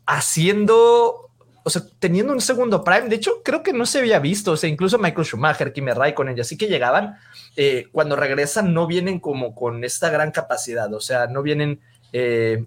[0.06, 1.30] haciendo,
[1.64, 3.10] o sea, teniendo un segundo prime.
[3.10, 4.54] De hecho, creo que no se había visto.
[4.54, 7.18] O sea, incluso Michael Schumacher, Kimi Raikkonen, y así que llegaban,
[7.58, 10.92] eh, cuando regresan, no vienen como con esta gran capacidad.
[10.94, 11.82] O sea, no vienen.
[12.14, 12.66] Eh,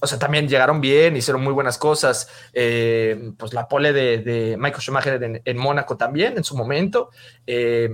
[0.00, 2.28] o sea, también llegaron bien, hicieron muy buenas cosas.
[2.52, 7.10] Eh, pues la pole de, Michael Schumacher en, Mónaco también en su momento.
[7.46, 7.90] Eh,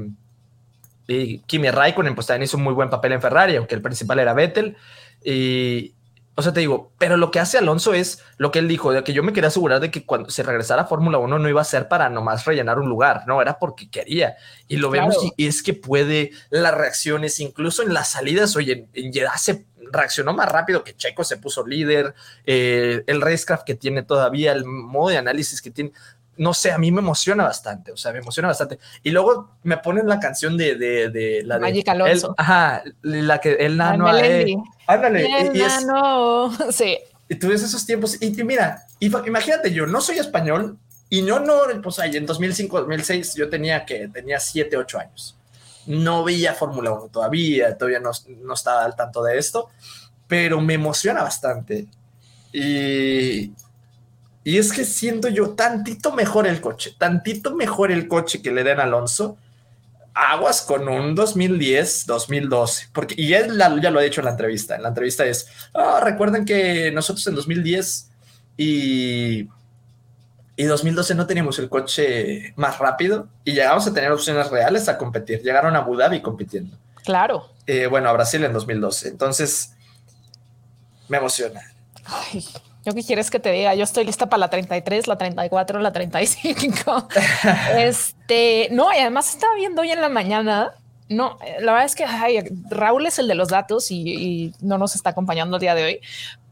[1.06, 4.18] y Kimi Raikkonen pues también hizo un muy buen papel en Ferrari, aunque el principal
[4.18, 4.76] era Vettel.
[5.24, 5.94] Y,
[6.36, 9.04] o sea, te digo, pero lo que hace Alonso es lo que él dijo, de
[9.04, 11.60] que yo me quería asegurar de que cuando se regresara a Fórmula 1 no iba
[11.60, 14.36] a ser para nomás rellenar un lugar, no, era porque quería.
[14.66, 19.06] Y lo vemos y es que puede las reacciones, incluso en las salidas, oye, en,
[19.06, 22.14] en se reaccionó más rápido que Checo, se puso líder,
[22.46, 25.92] eh, el racecraft que tiene todavía, el modo de análisis que tiene,
[26.36, 28.78] no sé, a mí me emociona bastante, o sea, me emociona bastante.
[29.02, 31.60] Y luego me ponen la canción de, de, de la de...
[31.60, 32.34] Magic Alonso.
[32.36, 34.06] ajá, la que el nano...
[34.86, 35.22] Ándale.
[35.22, 36.98] El nano, sí.
[37.28, 41.62] Y tú ves esos tiempos, y, mira, imagínate yo, no soy español, y no, no,
[41.82, 45.36] pues ahí en 2005, 2006 yo tenía que, tenía 7, 8 años
[45.86, 48.10] no veía Fórmula 1 todavía, todavía no,
[48.42, 49.70] no, estaba al tanto de esto,
[50.26, 51.86] pero me emociona bastante.
[52.52, 53.52] Y,
[54.44, 58.62] y es que siento yo tantito mejor el coche, tantito mejor el coche que le
[58.62, 59.36] den a Alonso.
[60.16, 64.76] Aguas con un 2010, 2012, porque y él ya lo ha dicho en la entrevista.
[64.76, 68.10] En la entrevista es: ah, recuerden que nosotros en 2010
[68.56, 69.48] y
[70.56, 74.96] y 2012 no teníamos el coche más rápido y llegamos a tener opciones reales a
[74.96, 75.42] competir.
[75.42, 76.76] Llegaron a Abu Dhabi compitiendo.
[77.02, 77.50] Claro.
[77.66, 79.08] Eh, bueno, a Brasil en 2012.
[79.08, 79.74] Entonces,
[81.08, 81.60] me emociona.
[82.04, 82.46] Ay,
[82.84, 85.92] yo qué quieres que te diga, yo estoy lista para la 33, la 34, la
[85.92, 87.08] 35.
[87.78, 90.72] este, no, y además estaba viendo hoy en la mañana.
[91.08, 92.06] No, la verdad es que
[92.70, 95.84] Raúl es el de los datos y, y no nos está acompañando el día de
[95.84, 96.00] hoy,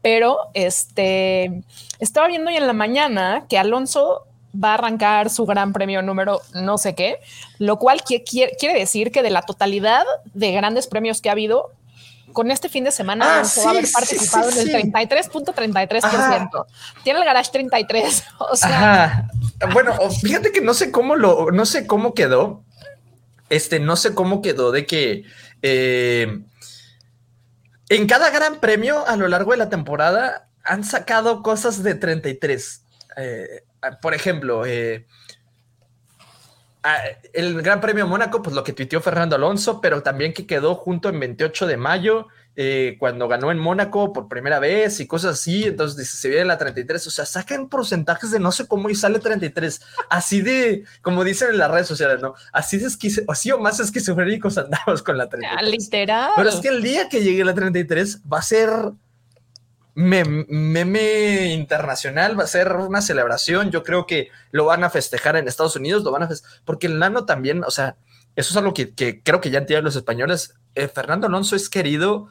[0.01, 1.63] pero este
[1.99, 6.41] estaba viendo hoy en la mañana que Alonso va a arrancar su gran premio número
[6.53, 7.17] no sé qué,
[7.57, 11.71] lo cual quiere, decir que de la totalidad de grandes premios que ha habido,
[12.33, 16.65] con este fin de semana ah, va a haber participado en el 33.33%.
[17.03, 18.23] Tiene el garage 33.
[18.39, 19.27] O sea,
[19.71, 22.63] bueno, fíjate que no sé cómo lo, no sé cómo quedó.
[23.49, 25.23] Este, no sé cómo quedó de que
[25.61, 26.41] eh,
[27.89, 32.83] en cada gran premio a lo largo de la temporada han sacado cosas de 33.
[33.17, 33.63] Eh,
[34.01, 35.05] por ejemplo, eh,
[37.33, 41.09] el Gran Premio Mónaco, pues lo que tuiteó Fernando Alonso, pero también que quedó junto
[41.09, 42.27] en 28 de mayo.
[42.55, 46.59] Eh, cuando ganó en Mónaco por primera vez y cosas así, entonces se viene la
[46.59, 51.23] 33, o sea, sacan porcentajes de no sé cómo y sale 33, así de, como
[51.23, 52.35] dicen en las redes sociales, ¿no?
[52.51, 55.71] Así de esquizo, así o más esquizofrénicos andamos con la 33.
[55.71, 56.31] literal.
[56.35, 58.69] Pero es que el día que llegue la 33 va a ser
[59.95, 65.47] meme, internacional, va a ser una celebración, yo creo que lo van a festejar en
[65.47, 67.95] Estados Unidos, lo van a festejar, porque el nano también, o sea,
[68.35, 71.69] eso es algo que, que creo que ya entienden los españoles, eh, Fernando Alonso es
[71.69, 72.29] querido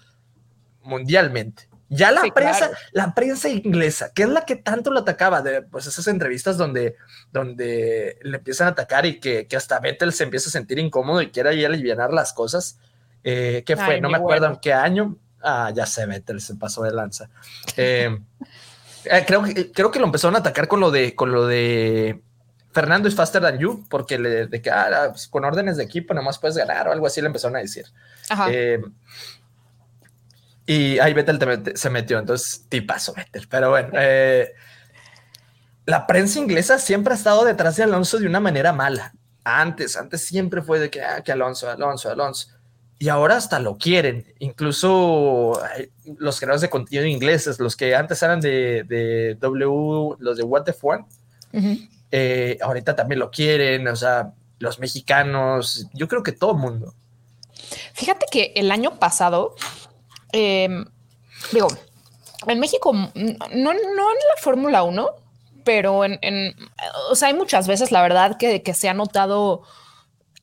[0.82, 1.68] mundialmente.
[1.94, 5.86] Ya la prensa, la prensa inglesa, que es la que tanto lo atacaba, de pues
[5.86, 6.96] esas entrevistas donde,
[7.32, 11.20] donde le empiezan a atacar y que, que hasta Vettel se empieza a sentir incómodo
[11.20, 12.78] y quiere ahí aliviar las cosas.
[13.22, 14.00] Eh, ¿Qué fue?
[14.00, 15.18] no me acuerdo en qué año.
[15.42, 17.28] Ah, ya sé, Vettel se pasó de lanza.
[17.76, 18.18] Eh,
[19.04, 19.42] eh, creo,
[19.74, 22.22] creo que lo empezaron a atacar con lo de, con lo de
[22.72, 26.14] Fernando es faster than you, porque le, de que ah, pues, con órdenes de equipo
[26.14, 27.86] nomás puedes ganar o algo así le empezaron a decir.
[28.28, 28.48] Ajá.
[30.64, 33.48] Y ahí Vettel se metió, entonces tipazo Vettel.
[33.48, 34.52] Pero bueno, eh,
[35.84, 39.12] la prensa inglesa siempre ha estado detrás de Alonso de una manera mala.
[39.44, 42.48] Antes, antes siempre fue de que, ah, que Alonso, Alonso, Alonso.
[43.02, 44.32] Y ahora hasta lo quieren.
[44.38, 45.60] Incluso
[46.18, 50.64] los creadores de contenido ingleses, los que antes eran de, de W, los de What
[50.64, 51.04] the One,
[52.10, 53.88] eh, ahorita también lo quieren.
[53.88, 56.94] O sea, los mexicanos, yo creo que todo el mundo.
[57.94, 59.56] Fíjate que el año pasado
[60.32, 60.86] Em,
[61.52, 61.68] digo,
[62.46, 65.10] en México, no, no en la Fórmula 1,
[65.62, 66.18] pero en,
[67.10, 69.62] o sea, hay muchas veces, la verdad, que, que se ha notado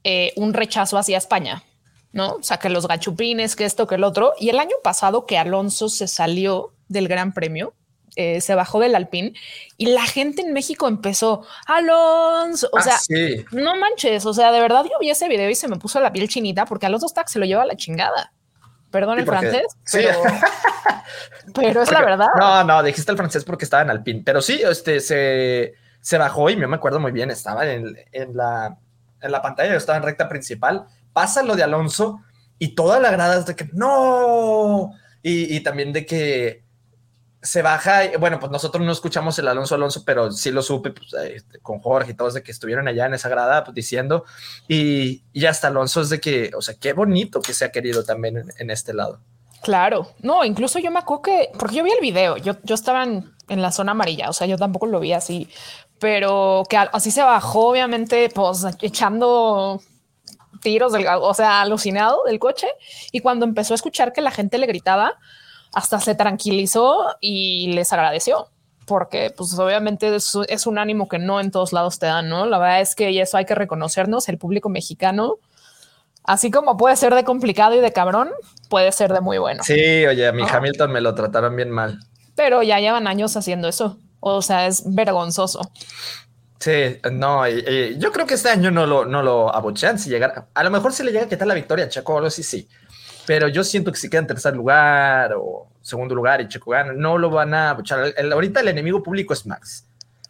[0.03, 1.63] eh, un rechazo hacia España,
[2.11, 2.35] ¿no?
[2.35, 4.33] O sea, que los gachupines, que esto, que el otro.
[4.39, 7.73] Y el año pasado que Alonso se salió del Gran Premio,
[8.15, 9.33] eh, se bajó del Alpine
[9.77, 12.97] y la gente en México empezó, Alonso, o ah, sea,
[13.51, 16.11] no manches, o sea, de verdad yo vi ese video y se me puso la
[16.11, 18.33] piel chinita porque Alonso está que se lo lleva a la chingada.
[18.91, 19.67] Perdón el francés,
[21.53, 22.27] pero, es la verdad.
[22.37, 26.49] No, no, dijiste el francés porque estaba en Alpine, pero sí, este se, se bajó
[26.49, 28.77] y me acuerdo muy bien, estaba en, en, la,
[29.21, 30.87] en la pantalla, yo estaba en recta principal,
[31.19, 32.21] pasa lo de Alonso
[32.59, 36.63] y toda la grada es de que no, y, y también de que
[37.41, 41.13] se baja, bueno, pues nosotros no escuchamos el Alonso Alonso, pero sí lo supe pues,
[41.13, 44.23] este, con Jorge y todos de que estuvieron allá en esa grada pues, diciendo,
[44.69, 48.05] y, y, hasta Alonso es de que, o sea, qué bonito que se ha querido
[48.05, 49.19] también en, este lado.
[49.61, 53.03] Claro, no, incluso yo me acuerdo que, porque yo vi el video, yo, yo estaba
[53.03, 55.49] en, la zona amarilla, o sea, yo tampoco lo vi así,
[55.99, 59.81] pero que así se bajó, obviamente, pues echando
[60.61, 62.67] tiros, del, o sea, alucinado del coche,
[63.11, 65.17] y cuando empezó a escuchar que la gente le gritaba,
[65.73, 68.49] hasta se tranquilizó y les agradeció,
[68.85, 72.45] porque pues obviamente es, un ánimo que no en todos lados te dan, ¿no?
[72.45, 75.37] La verdad es que eso hay que reconocernos, el público mexicano,
[76.23, 78.29] así como puede ser de complicado y de cabrón,
[78.69, 79.63] puede ser de muy bueno.
[79.63, 81.99] Sí, oye, a mi Hamilton me lo trataron bien mal.
[82.35, 85.71] Pero ya llevan años haciendo eso, o sea, es vergonzoso.
[86.59, 90.63] Sí, no, yo creo que este año no lo, no lo abuchean si llegar, a
[90.63, 92.67] lo mejor si le llega a quitar la victoria a Checo sí, sí,
[93.25, 96.91] pero yo siento que si queda en tercer lugar o segundo lugar y Checo gana,
[96.93, 98.13] no lo van a buchar.
[98.31, 99.85] ahorita el enemigo público es Max.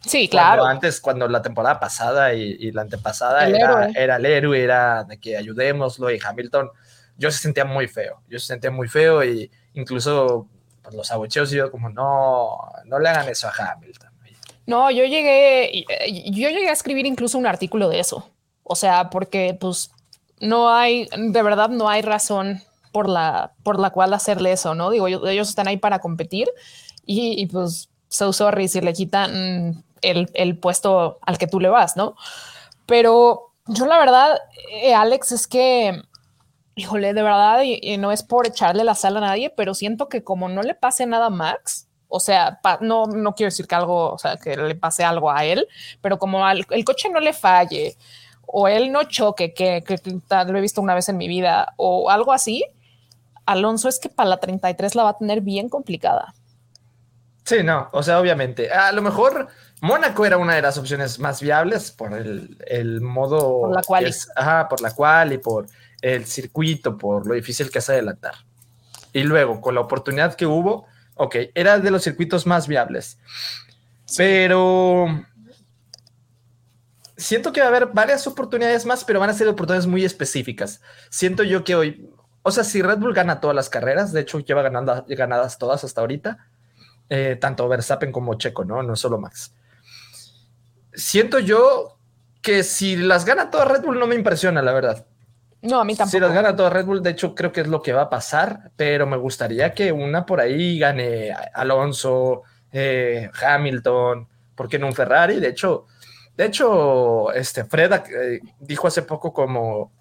[0.05, 0.65] Sí, claro.
[0.65, 5.35] antes, cuando la temporada pasada y, la antepasada era, era, el héroe, era de que
[5.35, 6.69] ayudémoslo y Hamilton,
[7.17, 10.47] yo se sentía muy feo, yo se sentía muy feo y incluso
[10.81, 14.08] pues, los abucheos yo como no, no le hagan eso a Hamilton.
[14.69, 15.83] No, yo llegué,
[16.27, 18.29] yo llegué a escribir incluso un artículo de eso,
[18.63, 19.89] o sea, porque pues
[20.39, 24.91] no hay, de verdad no hay razón por la, por la cual hacerle eso, ¿no?
[24.91, 26.47] Digo, ellos, están ahí para competir
[27.03, 31.97] y, pues so sorry si le quitan el, el, puesto al que tú le vas,
[31.97, 32.15] ¿no?
[32.85, 34.37] Pero yo la verdad,
[34.71, 35.99] eh, Alex, es que,
[36.75, 40.23] híjole, de verdad, y, no es por echarle la sal a nadie, pero siento que
[40.23, 44.11] como no le pase nada a Max, o sea, no, no quiero decir que algo,
[44.11, 45.67] o sea, que le pase algo a él,
[46.01, 47.95] pero como el coche no le falle,
[48.45, 51.73] o él no choque, que, que, que, lo he visto una vez en mi vida,
[51.77, 52.65] o algo así,
[53.45, 56.33] Alonso es que para la 33 la va a tener bien complicada.
[57.45, 58.71] Sí, no, o sea, obviamente.
[58.71, 59.47] A lo mejor
[59.81, 63.61] Mónaco era una de las opciones más viables por el, modo.
[63.61, 64.05] Por la cual.
[64.05, 65.65] Es, ajá, por la cual y por
[66.01, 68.35] el circuito, por lo difícil que es adelantar.
[69.13, 70.85] Y luego, con la oportunidad que hubo,
[71.19, 73.19] ok, era de los circuitos más viables.
[74.17, 75.05] Pero
[77.17, 80.81] siento que va a haber varias oportunidades más, pero van a ser oportunidades muy específicas.
[81.09, 82.09] Siento yo que hoy,
[82.41, 85.83] o sea, si Red Bull gana todas las carreras, de hecho lleva ganando, ganadas todas
[85.83, 86.47] hasta ahorita,
[87.09, 88.81] eh, tanto Verstappen como Checo, ¿no?
[88.81, 89.53] No solo Max.
[90.93, 91.99] Siento yo
[92.41, 95.05] que si las gana todas Red Bull no me impresiona, la verdad.
[95.61, 96.11] No, a mí tampoco.
[96.11, 98.09] Si las gana todas Red Bull, de hecho creo que es lo que va a
[98.09, 104.87] pasar, pero me gustaría que una por ahí gane Alonso, eh, Hamilton, ¿por qué no
[104.87, 105.39] un Ferrari?
[105.39, 105.85] De hecho,
[106.39, 109.91] de hecho, este Fred eh, dijo hace poco como,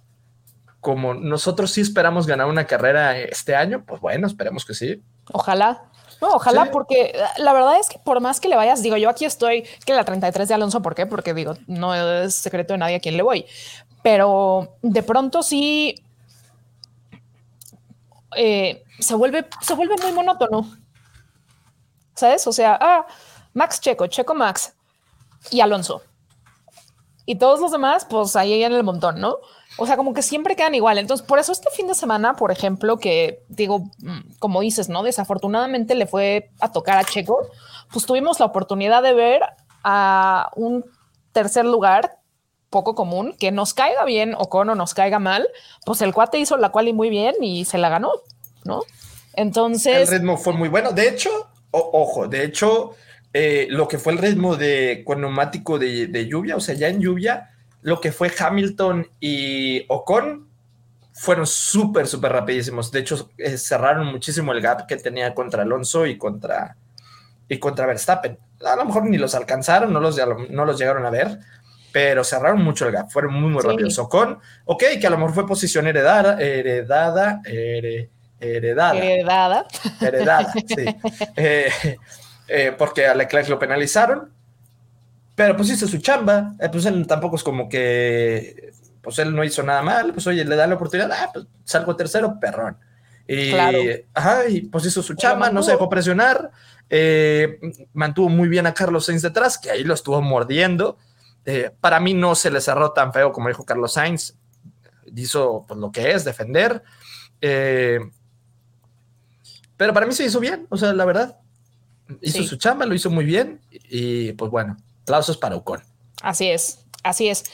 [0.80, 5.02] como nosotros sí esperamos ganar una carrera este año, pues bueno, esperemos que sí.
[5.32, 5.82] Ojalá.
[6.20, 9.24] No, ojalá, porque la verdad es que por más que le vayas, digo, yo aquí
[9.24, 11.06] estoy que la 33 de Alonso, ¿por qué?
[11.06, 13.46] Porque digo, no es secreto de nadie a quién le voy,
[14.03, 15.94] pero de pronto sí
[18.36, 20.70] eh, se, vuelve, se vuelve muy monótono.
[22.14, 22.46] ¿Sabes?
[22.46, 23.07] O sea, ah,
[23.55, 24.74] Max Checo, Checo Max
[25.51, 26.03] y Alonso
[27.28, 29.36] y todos los demás, pues ahí en el montón, ¿no?
[29.76, 30.96] O sea, como que siempre quedan igual.
[30.96, 35.03] Entonces, por eso este fin de semana, por ejemplo, que digo, mm, como dices, ¿no?
[35.03, 37.46] Desafortunadamente le fue a tocar a Checo,
[37.92, 39.42] pues tuvimos la oportunidad de ver
[39.84, 40.86] a un
[41.32, 42.17] tercer lugar
[42.70, 45.48] poco común, que nos caiga bien o con o nos caiga mal,
[45.84, 48.12] pues el cuate hizo la cual y muy bien y se la ganó,
[48.64, 48.82] ¿no?
[49.34, 50.08] Entonces...
[50.10, 50.92] El ritmo fue muy bueno.
[50.92, 51.30] De hecho,
[51.70, 52.94] ojo, de hecho,
[53.32, 57.00] eh, lo que fue el ritmo de con neumático de, lluvia, o sea, ya en
[57.00, 57.50] lluvia,
[57.82, 60.48] lo que fue Hamilton y Ocon
[61.12, 62.90] fueron súper, súper rapidísimos.
[62.90, 66.76] De hecho, eh, cerraron muchísimo el gap que tenía contra Alonso y contra,
[67.48, 68.38] y contra Verstappen.
[68.64, 70.18] A lo mejor ni los alcanzaron, no los,
[70.50, 71.38] no los llegaron a ver,
[71.93, 73.99] pero cerraron mucho el gap, fueron muy, muy rápidos.
[73.99, 78.99] Ocon, ok, que a lo mejor fue posición heredada, heredada, heredada.
[78.99, 79.66] Heredada.
[80.01, 80.97] Heredada, sí.
[81.36, 81.70] Eh,
[82.49, 84.32] eh, porque a Leclerc lo penalizaron,
[85.34, 88.72] pero pues hizo su chamba, eh, pues él tampoco es como que,
[89.03, 91.95] pues él no hizo nada mal, pues oye, le da la oportunidad, ah, pues salgo
[91.95, 92.76] tercero, perrón.
[93.26, 93.53] Y,
[94.14, 96.51] ajá, y pues hizo su chamba, no se dejó presionar,
[96.89, 97.61] eh,
[97.93, 100.97] mantuvo muy bien a Carlos Sainz detrás, que ahí lo estuvo mordiendo.
[101.80, 104.34] Para mí no se le cerró tan feo como dijo Carlos Sainz,
[105.14, 106.82] hizo pues, lo que es, defender.
[107.40, 108.11] pero
[109.94, 111.38] para mí se hizo bien, o sea, la verdad
[112.22, 115.82] hizo su chamba, lo hizo muy bien y pues bueno, aplausos para Ocon.
[116.22, 117.44] Así es, así es.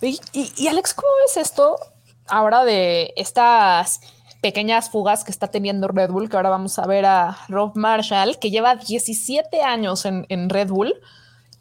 [0.00, 1.76] Y, Alex, ¿cómo ves esto
[2.26, 4.00] ahora de estas
[4.40, 6.28] pequeñas fugas que está teniendo Red Bull?
[6.28, 10.94] Que ahora vamos a ver a Rob Marshall, que lleva 17 años en, Red Bull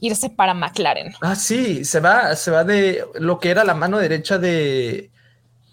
[0.01, 1.13] irse para McLaren.
[1.21, 5.09] Ah, sí, se va, se va de lo que era la mano derecha de,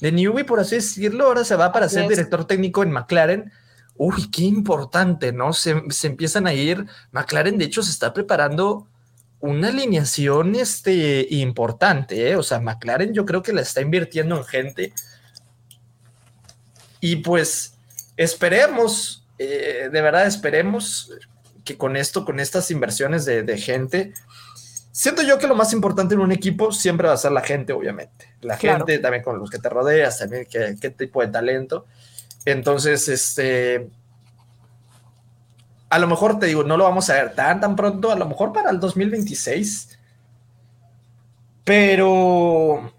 [0.01, 3.53] de Newey, por así decirlo, ahora se va para ser director técnico en McLaren
[3.99, 5.53] uy, qué importante, ¿no?
[5.53, 6.87] Se, empiezan a ir.
[7.11, 8.87] McLaren, de hecho, se está preparando
[9.41, 12.37] una alineación este, importante, ¿eh?
[12.37, 14.93] O sea, McLaren yo creo que la está invirtiendo en gente.
[17.01, 17.75] Y pues
[18.17, 21.13] esperemos, eh, de verdad esperemos
[21.69, 24.15] que con esto, con estas inversiones de, gente,
[24.91, 27.75] siento yo que lo más importante en un equipo siempre va a ser la gente,
[27.75, 28.35] obviamente.
[28.41, 31.85] La gente, también con los que te rodeas, también qué, qué tipo de talento.
[32.47, 33.91] Entonces, este,
[35.91, 38.27] a lo mejor te digo, no lo vamos a ver tan, tan pronto, a lo
[38.27, 39.99] mejor para el 2026,
[41.65, 42.95] pero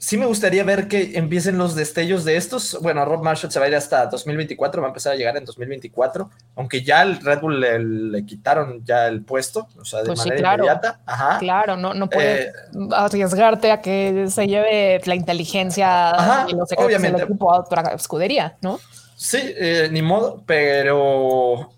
[0.00, 2.78] sí me gustaría ver que empiecen los destellos de estos.
[2.80, 5.44] Bueno, Rob Marshall se va a ir hasta 2024, va a empezar a llegar en
[5.44, 10.18] 2024, aunque ya el Red Bull le, quitaron ya el puesto, o sea, de pues
[10.20, 11.00] manera claro, inmediata.
[11.38, 12.52] Claro, no, no puedes eh,
[12.92, 18.56] arriesgarte a que se lleve la inteligencia y los secretos del equipo a otra escudería,
[18.62, 18.80] ¿no?
[19.16, 21.72] Sí, eh, ni modo, pero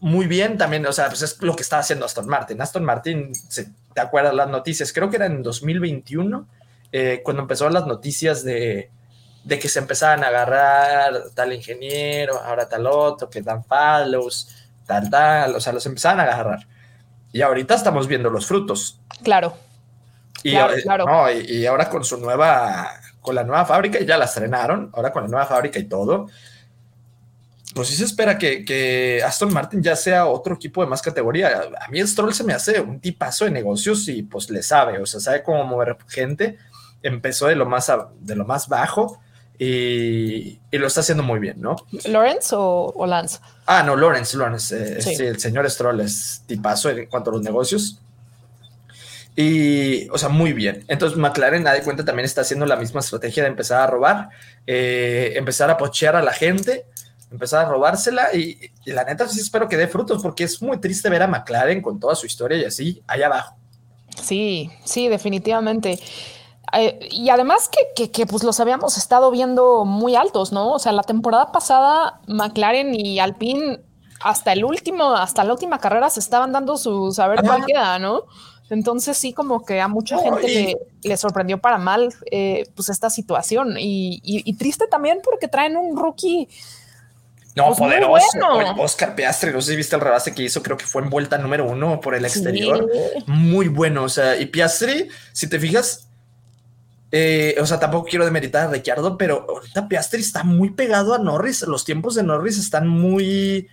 [0.00, 2.58] muy bien también, o sea, pues es lo que estaba haciendo Aston Martin.
[2.62, 3.32] Aston Martin,
[3.92, 4.94] ¿te acuerdas las noticias?
[4.94, 6.48] Creo que era en 2021
[6.98, 8.90] eh, cuando empezaron las noticias de,
[9.46, 14.48] que se empezaban a agarrar tal ingeniero, ahora tal otro, que dan follows,
[14.86, 16.66] tal, tal, o sea, los empezaban a agarrar.
[17.32, 18.98] Y ahorita estamos viendo los frutos.
[19.22, 19.58] Claro.
[20.42, 22.90] Y, claro, y, ahora con su nueva,
[23.20, 26.28] con la nueva fábrica, ya la estrenaron, ahora con la nueva fábrica y todo,
[27.74, 31.68] pues sí se espera que, que, Aston Martin ya sea otro equipo de más categoría.
[31.78, 34.98] A mí el Stroll se me hace un tipazo de negocios y pues le sabe,
[34.98, 36.56] o sea, sabe cómo mover gente
[37.02, 37.90] empezó de lo más,
[38.20, 39.20] de lo más bajo
[39.58, 41.76] y, lo está haciendo muy bien, ¿no?
[42.04, 43.38] ¿Lawrence o, Lance?
[43.66, 44.76] Ah, no, Lawrence, Lawrence.
[44.76, 48.00] Eh, el señor Stroll es tipazo en cuanto a los negocios.
[49.34, 50.84] Y, o sea, muy bien.
[50.88, 54.30] Entonces, McLaren, da de cuenta, también está haciendo la misma estrategia de empezar a robar,
[54.66, 56.86] eh, empezar a pochear a la gente,
[57.30, 58.34] empezar a robársela.
[58.34, 61.26] Y, y, la neta, sí espero que dé frutos, porque es muy triste ver a
[61.26, 63.56] McLaren con toda su historia y así, allá abajo.
[64.22, 65.98] Sí, sí, definitivamente.
[66.72, 70.72] Eh, y además que, que, pues los habíamos estado viendo muy altos, ¿no?
[70.72, 73.80] O sea, la temporada pasada McLaren y Alpine
[74.20, 78.24] hasta el último, hasta la última carrera se estaban dando su saber cuál queda, ¿no?
[78.68, 83.76] Entonces sí, como que a mucha gente le, sorprendió para mal eh, pues esta situación
[83.78, 86.48] y, triste también porque traen un rookie.
[87.54, 88.26] No, pues, poderoso.
[88.78, 91.38] Oscar Piastri, no sé si viste el rebase que hizo, creo que fue en vuelta
[91.38, 92.90] número uno por el exterior.
[93.26, 96.05] Muy bueno, o sea, y Piastri, si te fijas,
[97.12, 101.18] eh, o sea, tampoco quiero demeritar a Ricciardo, pero ahorita Piastri está muy pegado a
[101.18, 101.62] Norris.
[101.62, 103.68] Los tiempos de Norris están muy,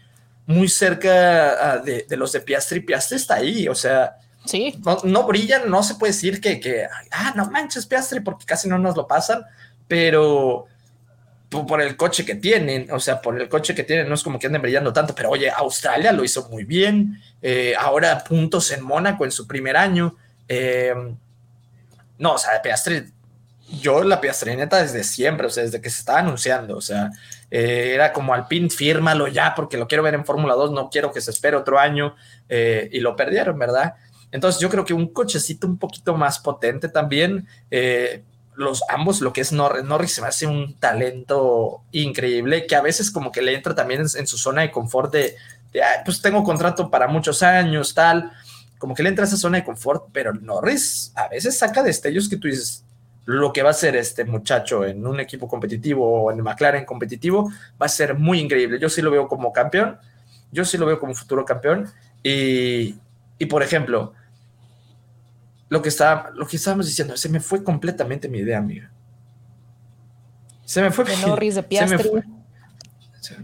[0.46, 2.82] muy cerca ah, de, de los de Piastri.
[2.82, 4.78] Piastri está ahí, o sea, Sí.
[5.06, 8.78] No, brillan, no se puede decir que, que, ah, no manches, Piastri, porque casi no
[8.78, 9.46] nos lo pasan,
[9.88, 10.68] pero
[11.50, 14.40] por el coche que tienen, o sea, por el coche que tienen, no es como
[14.40, 18.84] que anden brillando tanto, pero oye, Australia lo hizo muy bien, eh, ahora puntos en
[18.84, 20.16] Mónaco en su primer año.
[20.48, 20.94] Eh,
[22.18, 23.04] no, o sea, Piastri,
[23.70, 27.12] yo la Piastrineta desde siempre, o sea, desde que se estaba anunciando, o sea,
[27.50, 31.12] eh, era como Alpine, fírmalo ya porque lo quiero ver en Fórmula 2, no quiero
[31.12, 32.16] que se espere otro año,
[32.50, 33.96] y lo perdieron, ¿verdad?
[34.34, 38.24] Entonces yo creo que un cochecito un poquito más potente también, eh,
[38.56, 42.82] los ambos, lo que es Norris, Norris se me hace un talento increíble que a
[42.82, 45.36] veces como que le entra también en, su zona de confort de,
[46.04, 48.32] pues tengo contrato para muchos años, tal,
[48.80, 52.28] como que le entra a esa zona de confort, pero Norris a veces saca destellos
[52.28, 52.84] que tú dices,
[53.26, 57.50] lo que va a ser este muchacho en un equipo competitivo o en McLaren competitivo
[57.82, 58.80] va a ser muy increíble.
[58.80, 59.98] Yo sí lo veo como campeón,
[60.52, 61.90] yo sí lo veo como futuro campeón
[62.22, 62.96] y,
[63.38, 64.14] y por ejemplo,
[65.74, 67.18] lo que, está, lo que estábamos diciendo.
[67.18, 68.92] Se me fue completamente mi idea, amiga.
[70.66, 71.04] Se me fue.
[71.04, 71.98] De Norris de Piastri.
[71.98, 72.24] Se me fue.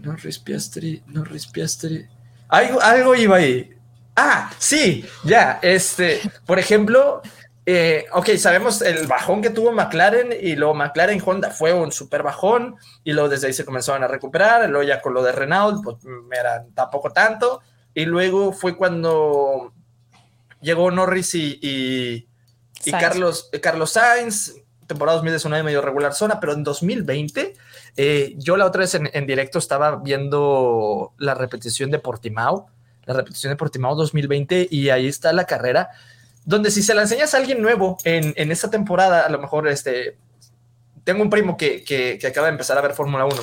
[0.02, 2.06] Norris Piastri, Norris Piastri.
[2.48, 3.74] Algo, algo iba ahí.
[4.14, 5.58] Ah, sí, ya.
[5.62, 7.20] Este, por ejemplo,
[7.66, 12.22] eh, ok, sabemos el bajón que tuvo McLaren y luego McLaren Honda fue un super
[12.22, 14.68] bajón y luego desde ahí se comenzaron a recuperar.
[14.68, 15.96] Luego ya con lo de Renault, pues
[16.32, 17.60] era tampoco tanto.
[17.94, 19.72] Y luego fue cuando
[20.60, 22.26] llegó Norris y,
[22.90, 24.54] Carlos, eh, Carlos Sainz,
[24.86, 27.54] temporada 2019 medio regular zona, pero en 2020,
[27.96, 32.66] eh, yo la otra vez en, directo estaba viendo la repetición de Portimao,
[33.04, 35.90] la repetición de Portimao 2020, y ahí está la carrera,
[36.50, 39.68] donde si se la enseñas a alguien nuevo en, en esta temporada, a lo mejor
[39.68, 40.18] este,
[41.04, 43.34] tengo un primo que, que, acaba de empezar a ver Fórmula 1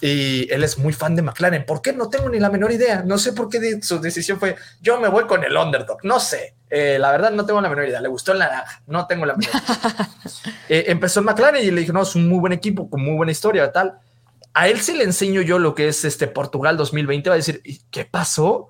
[0.00, 1.64] y él es muy fan de McLaren.
[1.64, 1.92] ¿Por qué?
[1.92, 3.04] No tengo ni la menor idea.
[3.06, 5.98] No sé por qué su decisión fue yo me voy con el underdog.
[6.02, 6.56] No sé.
[6.68, 8.00] Eh, la verdad no tengo la menor idea.
[8.00, 8.82] Le gustó el naranja.
[8.88, 10.08] No tengo la menor idea.
[10.70, 13.16] Eh, empezó en McLaren y le dije, no, es un muy buen equipo con muy
[13.16, 14.00] buena historia, tal.
[14.52, 17.30] A él sí le enseño yo lo que es este Portugal 2020.
[17.30, 18.68] Va a decir, ¿qué pasó?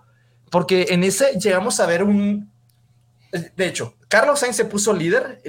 [0.49, 2.53] Porque en ese llegamos a ver un,
[3.31, 5.43] de hecho, Carlos Sainz se puso líder,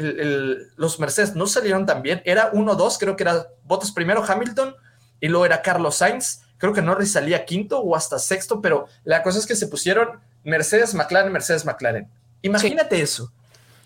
[0.75, 4.75] los Mercedes no salieron tan bien, era 1-2, creo que era Bottas primero, Hamilton,
[5.21, 9.23] y luego era Carlos Sainz, creo que Norris salía quinto o hasta sexto, pero la
[9.23, 12.09] cosa es que se pusieron Mercedes, McLaren, Mercedes, McLaren.
[12.41, 13.31] Imagínate eso.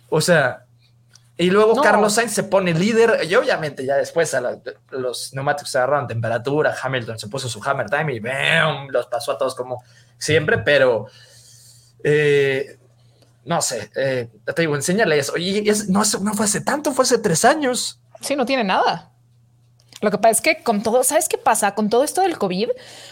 [0.09, 0.65] O sea,
[1.37, 4.35] y luego Carlos Sainz se pone líder, y obviamente ya después
[4.89, 8.87] los neumáticos se agarraron temperatura, Hamilton se puso su hammer time y ¡bam!
[8.89, 9.83] los pasó a todos como
[10.17, 11.05] siempre, pero...
[12.03, 12.79] Eh,
[13.45, 15.37] no sé, eh, te digo, enséñale eso.
[15.37, 17.99] Y no, no fue hace tanto, fue hace tres años.
[18.21, 19.11] Sí, no tiene nada.
[20.03, 21.75] Lo que pasa es que con todo, ¿sabes qué pasa?
[21.75, 22.69] Con todo esto del COVID,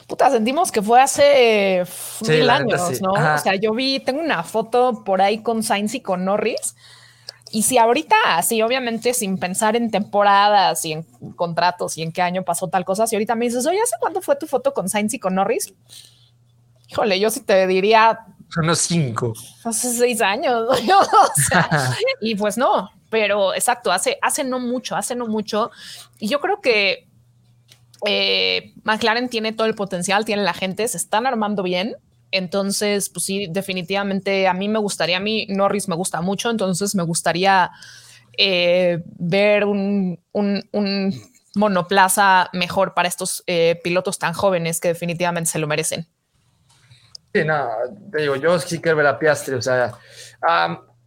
[0.07, 1.84] puta, sentimos que fue hace
[2.27, 3.11] mil años, ¿no?
[3.11, 6.75] O sea, yo vi, tengo una foto por ahí con Sainz y con Norris.
[7.49, 11.03] Y si ahorita, sí, obviamente sin pensar en temporadas y en
[11.36, 14.21] contratos y en qué año pasó tal cosa, si ahorita me dices, oye, ¿hace cuándo
[14.21, 15.73] fue tu foto con Sainz y con Norris?
[16.89, 18.19] Híjole, yo sí te diría
[18.58, 19.34] unos cinco.
[19.64, 20.68] Hace seis años.
[22.22, 25.72] y pues no, pero exacto, hace, hace no mucho, hace no mucho.
[26.20, 27.08] Y yo creo que
[28.06, 31.95] eh, McLaren tiene todo el potencial, tiene la gente, se están armando bien.
[32.32, 36.95] Entonces, pues sí, definitivamente a mí me gustaría, a mí Norris me gusta mucho, entonces
[36.95, 37.72] me gustaría
[38.38, 40.18] eh, ver un,
[41.54, 46.08] monoplaza mejor para estos eh, pilotos tan jóvenes que definitivamente se lo merecen.
[47.34, 47.69] Sí, no,
[48.11, 49.93] te digo, yo sí quiero ver a Piastri, o sea,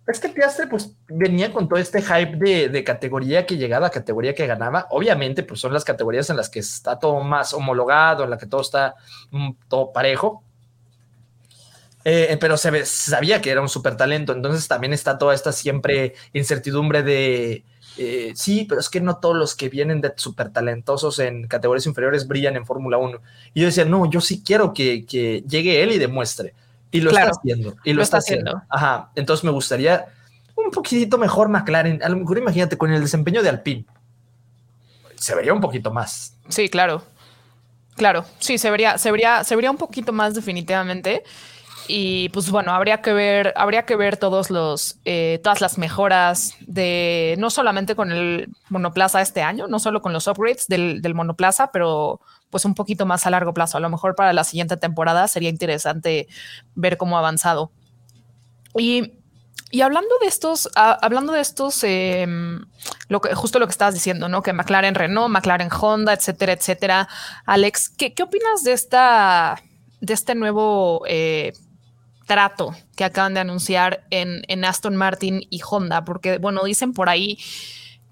[0.07, 4.35] es que Piastri pues venía con todo este hype de, de, categoría que llegaba, categoría
[4.35, 8.31] que ganaba, obviamente pues son las categorías en las que está todo más homologado, en
[8.31, 8.95] las que todo está
[9.31, 10.43] mm, todo parejo,
[12.05, 16.15] eh, pero se sabía que era un súper talento, entonces también está toda esta siempre
[16.35, 17.65] incertidumbre de
[17.97, 21.87] eh, sí, pero es que no todos los que vienen de súper talentosos en categorías
[21.87, 23.19] inferiores brillan en Fórmula 1.
[23.55, 25.05] Y yo decía, no, yo sí quiero que,
[25.49, 26.55] llegue él y demuestre.
[26.91, 27.77] Y lo está haciendo.
[27.85, 28.63] Y lo, está, haciendo.
[28.69, 29.11] Ajá.
[29.17, 30.07] Entonces me gustaría
[30.55, 32.03] un poquitito mejor McLaren.
[32.03, 33.85] A lo mejor imagínate con el desempeño de Alpine.
[35.17, 36.37] Se vería un poquito más.
[36.49, 37.03] Sí, claro.
[37.97, 41.23] Claro, sí, se vería, se vería, se vería un poquito más definitivamente.
[41.87, 46.55] Y pues bueno, habría que ver, habría que ver todos los, eh, todas las mejoras
[46.61, 51.15] de no solamente con el monoplaza este año, no solo con los upgrades del, del,
[51.15, 53.77] monoplaza, pero pues un poquito más a largo plazo.
[53.77, 56.27] A lo mejor para la siguiente temporada sería interesante
[56.75, 57.71] ver cómo ha avanzado.
[58.79, 59.13] Y,
[59.71, 62.27] y hablando de estos, hablando de estos, eh,
[63.09, 64.43] lo que, justo lo que estabas diciendo, ¿no?
[64.43, 67.09] Que McLaren Renault, McLaren Honda, etcétera, etcétera.
[67.45, 69.61] Alex, ¿qué, qué opinas de esta,
[70.01, 71.53] de este nuevo eh,
[72.27, 77.09] trato que acaban de anunciar en, en, Aston Martin y Honda, porque bueno, dicen por
[77.09, 77.39] ahí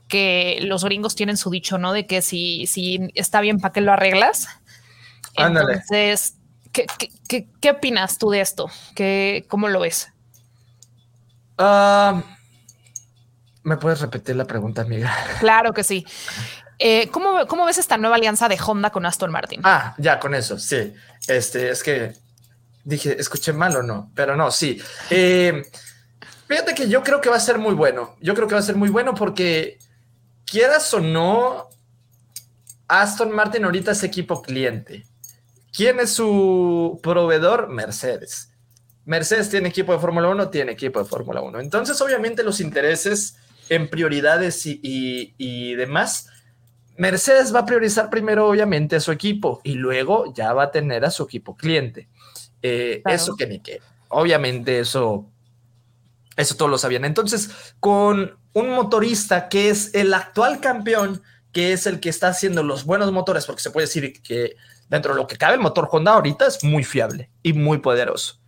[0.08, 1.92] que los gringos tienen su dicho, ¿no?
[1.92, 4.48] De que si, si está bien, ¿para qué lo arreglas?
[5.36, 5.74] Ándale.
[5.74, 6.34] Entonces,
[6.72, 6.86] ¿qué,
[7.28, 8.70] qué, qué, opinas tú de esto?
[8.94, 10.12] ¿Qué, ¿Cómo lo ves?
[11.58, 12.20] Uh,
[13.62, 15.14] ¿Me puedes repetir la pregunta, amiga?
[15.40, 16.04] Claro que sí.
[16.78, 19.60] Eh, ¿cómo, ¿Cómo ves esta nueva alianza de Honda con Aston Martin?
[19.64, 20.92] Ah, ya, con eso, sí.
[21.28, 22.12] Este, es que
[22.85, 24.11] Dije, ¿escuché mal o no?
[24.14, 24.80] Pero no, sí.
[25.11, 25.62] Eh,
[26.49, 28.16] fíjate que yo creo que va a ser muy bueno.
[28.20, 29.78] Yo creo que va a ser muy bueno porque,
[30.45, 31.68] quieras o no,
[32.89, 35.07] Aston Martin ahorita es equipo cliente.
[35.72, 37.68] ¿Quién es su proveedor?
[37.68, 38.51] Mercedes.
[39.05, 41.61] Mercedes tiene equipo de Fórmula 1, tiene equipo de Fórmula 1.
[41.61, 43.37] Entonces, obviamente, los intereses
[43.68, 46.28] en prioridades y, y, y demás
[46.97, 51.05] Mercedes va a priorizar primero, obviamente, a su equipo y luego ya va a tener
[51.05, 52.09] a su equipo cliente.
[52.62, 53.16] Eh, claro.
[53.16, 53.80] Eso que ni que.
[54.08, 55.26] Obviamente, eso,
[56.36, 57.04] eso todos lo sabían.
[57.04, 57.50] Entonces,
[57.80, 62.84] con un motorista que es el actual campeón, que es el que está haciendo los
[62.84, 64.56] buenos motores, porque se puede decir que
[64.88, 68.38] dentro de lo que cabe, el motor Honda ahorita es muy fiable y muy poderoso.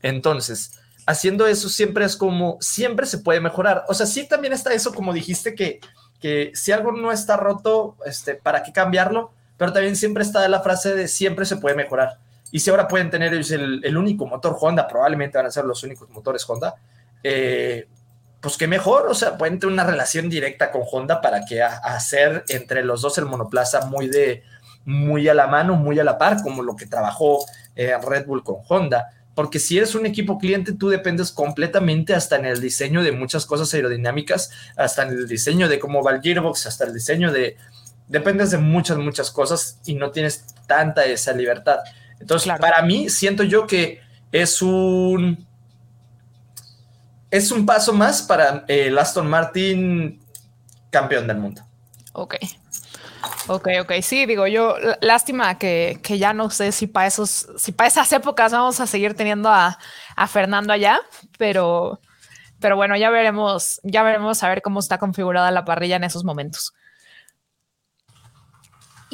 [0.00, 3.84] Entonces, haciendo eso siempre es como, siempre se puede mejorar.
[3.88, 5.80] O sea, sí también está eso, como dijiste, que
[6.22, 9.32] que si algo no está roto, este, ¿para qué cambiarlo?
[9.58, 12.18] Pero también siempre está la frase de siempre se puede mejorar.
[12.52, 15.64] Y si ahora pueden tener ellos el, el único motor Honda, probablemente van a ser
[15.64, 16.76] los únicos motores Honda,
[17.24, 17.88] eh,
[18.40, 22.44] pues qué mejor, o sea, pueden tener una relación directa con Honda para que hacer
[22.48, 24.44] entre los dos el monoplaza muy de
[24.84, 27.44] muy a la mano, muy a la par, como lo que trabajó
[27.74, 32.36] eh, Red Bull con Honda porque si eres un equipo cliente, tú dependes completamente hasta
[32.36, 36.20] en el diseño de muchas cosas aerodinámicas, hasta en el diseño de cómo va el
[36.20, 37.56] gearbox, hasta el diseño de...
[38.08, 41.78] Dependes de muchas, muchas cosas y no tienes tanta esa libertad.
[42.22, 42.60] Entonces, claro.
[42.60, 44.00] para mí, siento yo que
[44.30, 45.46] es un...
[47.30, 50.20] Es un paso más para el Aston Martin
[50.90, 51.62] campeón del mundo.
[52.12, 52.36] Ok.
[53.48, 57.72] Ok, ok, sí, digo yo, lástima que, que ya no sé si para esos, si
[57.72, 59.78] para esas épocas vamos a seguir teniendo a,
[60.16, 61.00] a, Fernando allá,
[61.38, 62.00] pero,
[62.60, 66.24] pero bueno, ya veremos, ya veremos a ver cómo está configurada la parrilla en esos
[66.24, 66.72] momentos.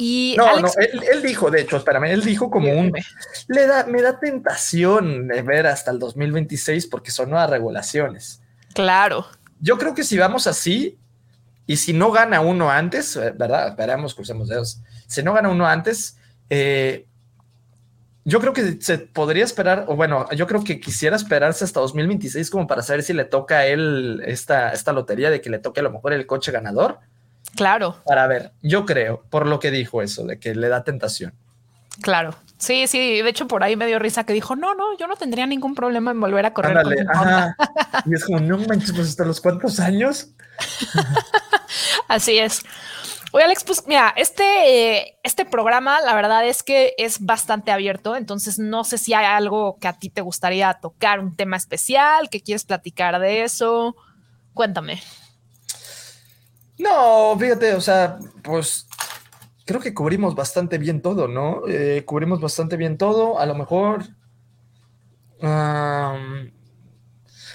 [0.01, 2.93] Y no, Alex, no, él, él, dijo, de hecho, espérame, él dijo como un,
[3.49, 8.41] le da, me da tentación de ver hasta el 2026 porque son nuevas regulaciones.
[8.73, 9.25] Claro.
[9.59, 10.97] Yo creo que si vamos así,
[11.67, 13.67] y si no gana uno antes, eh, ¿verdad?
[13.67, 14.81] Esperamos, crucemos dedos.
[15.05, 16.17] Si no gana uno antes,
[16.49, 17.05] eh,
[18.23, 22.49] yo creo que se podría esperar, o bueno, yo creo que quisiera esperarse hasta 2026
[22.49, 25.81] como para saber si le toca a él esta, esta lotería de que le toque
[25.81, 26.99] a lo mejor el coche ganador.
[27.55, 27.97] Claro.
[28.05, 31.33] Para ver, yo creo, por lo que dijo eso, de que le da tentación.
[32.01, 32.35] Claro.
[32.57, 35.15] Sí, sí, de hecho por ahí me dio risa que dijo, no, no, yo no
[35.15, 36.77] tendría ningún problema en volver a correr.
[36.77, 37.55] Ándale, con ajá.
[38.05, 40.31] Y es como, no manches, pues hasta los cuantos años.
[42.07, 42.63] Así es.
[43.31, 48.57] Oye, Alex, pues mira, este, este programa, la verdad es que es bastante abierto, entonces
[48.57, 52.41] no sé si hay algo que a ti te gustaría tocar, un tema especial, que
[52.41, 53.95] quieres platicar de eso.
[54.53, 54.99] Cuéntame.
[56.79, 58.87] No, fíjate, o sea, pues
[59.65, 61.61] creo que cubrimos bastante bien todo, ¿no?
[61.67, 63.37] Eh, cubrimos bastante bien todo.
[63.37, 64.03] A lo mejor.
[65.41, 66.49] Um,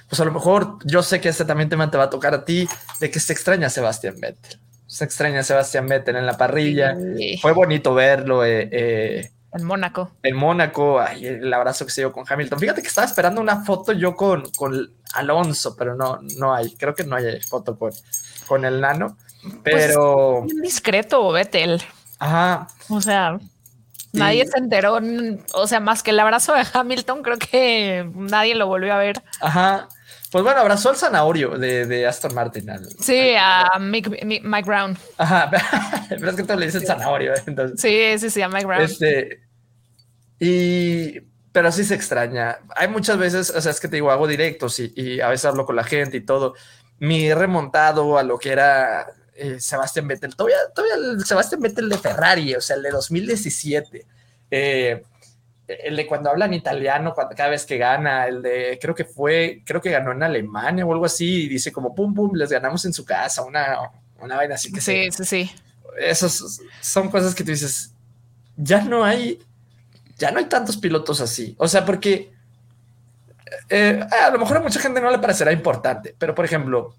[0.09, 2.45] pues a lo mejor yo sé que este también tema te va a tocar a
[2.45, 2.69] ti,
[3.01, 4.61] de que se extraña a Sebastián Vettel.
[4.87, 6.95] Se extraña a Sebastián Vettel en la parrilla.
[7.17, 7.39] Sí.
[7.43, 8.45] Fue bonito verlo.
[8.45, 10.13] Eh, eh, en Mónaco.
[10.23, 12.59] En Mónaco, ay, el abrazo que se dio con Hamilton.
[12.61, 16.75] Fíjate que estaba esperando una foto yo con, con Alonso, pero no, no hay.
[16.77, 17.93] Creo que no hay foto con,
[18.45, 19.17] con el nano.
[19.63, 20.43] Pero.
[20.45, 21.83] Pues, discreto, Vettel.
[22.19, 22.69] Ajá.
[22.89, 24.09] O sea, sí.
[24.13, 24.99] nadie se enteró,
[25.55, 29.23] o sea, más que el abrazo de Hamilton, creo que nadie lo volvió a ver.
[29.41, 29.89] Ajá.
[30.31, 32.69] Pues bueno, abrazó al zanahorio de, de Aston Martin.
[32.69, 34.99] Al, sí, al, a Mick, Mick, Mike Brown.
[35.17, 35.49] Ajá,
[36.09, 37.35] pero es que tú le dices zanahorio.
[37.47, 38.83] Entonces, sí, sí, sí, a Mike Brown.
[38.83, 39.45] Este,
[40.41, 41.21] y,
[41.53, 42.59] pero sí se extraña.
[42.75, 45.45] Hay muchas veces, o sea, es que te digo, hago directos y, y a veces
[45.45, 46.55] hablo con la gente y todo.
[47.05, 50.35] Mi remontado a lo que era eh, Sebastián Vettel.
[50.35, 54.07] Todavía, todavía el Sebastián Vettel de Ferrari, o sea, el de 2017.
[54.51, 55.03] Eh,
[55.67, 59.63] el de cuando hablan italiano, cuando, cada vez que gana, el de, creo que fue,
[59.65, 62.85] creo que ganó en Alemania o algo así, y dice como, pum, pum, les ganamos
[62.85, 63.79] en su casa, una,
[64.21, 65.51] una vaina así que Sí, sí, sí.
[65.99, 67.93] Esas son cosas que tú dices,
[68.57, 69.41] ya no hay,
[70.19, 71.55] ya no hay tantos pilotos así.
[71.59, 72.34] O sea, porque
[73.69, 76.95] eh, a lo mejor a mucha gente no le parecerá importante, pero por ejemplo,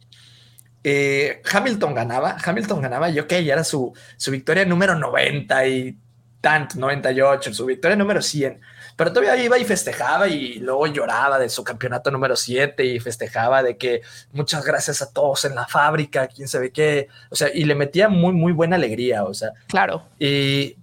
[0.84, 5.98] eh, Hamilton ganaba, Hamilton ganaba y ok, ya era su, su victoria número 90 y
[6.42, 8.62] tanto, 98, su victoria número 100,
[8.96, 13.64] pero todavía iba y festejaba y luego lloraba de su campeonato número 7 y festejaba
[13.64, 17.66] de que muchas gracias a todos en la fábrica, quién sabe qué, o sea, y
[17.66, 19.54] le metía muy, muy buena alegría, o sea.
[19.68, 20.04] Claro.
[20.20, 20.78] Y,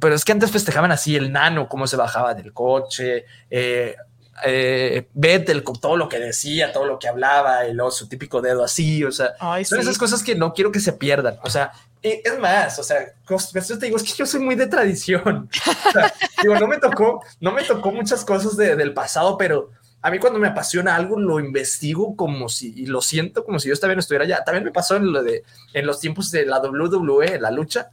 [0.00, 3.96] pero es que antes festejaban así el nano, cómo se bajaba del coche, eh,
[4.44, 8.40] eh, Vettel con todo lo que decía, todo lo que hablaba, y luego su típico
[8.40, 9.34] dedo así, o sea,
[9.64, 11.72] son esas cosas que no quiero que se pierdan, o sea,
[12.02, 15.48] es más, o sea, te digo, es que yo soy muy de tradición,
[16.42, 19.70] digo, no me tocó, no me tocó muchas cosas del pasado, pero
[20.00, 23.68] a mí cuando me apasiona algo lo investigo como si, y lo siento como si
[23.68, 26.60] yo también estuviera allá, también me pasó en lo de, en los tiempos de la
[26.60, 27.90] WWE, la lucha,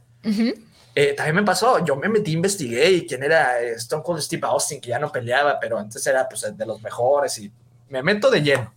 [0.98, 4.46] eh, también me pasó, yo me metí, investigué y quién era eh, Stone Cold Steve
[4.46, 7.52] Austin, que ya no peleaba, pero antes era pues de los mejores y
[7.90, 8.72] me meto de lleno.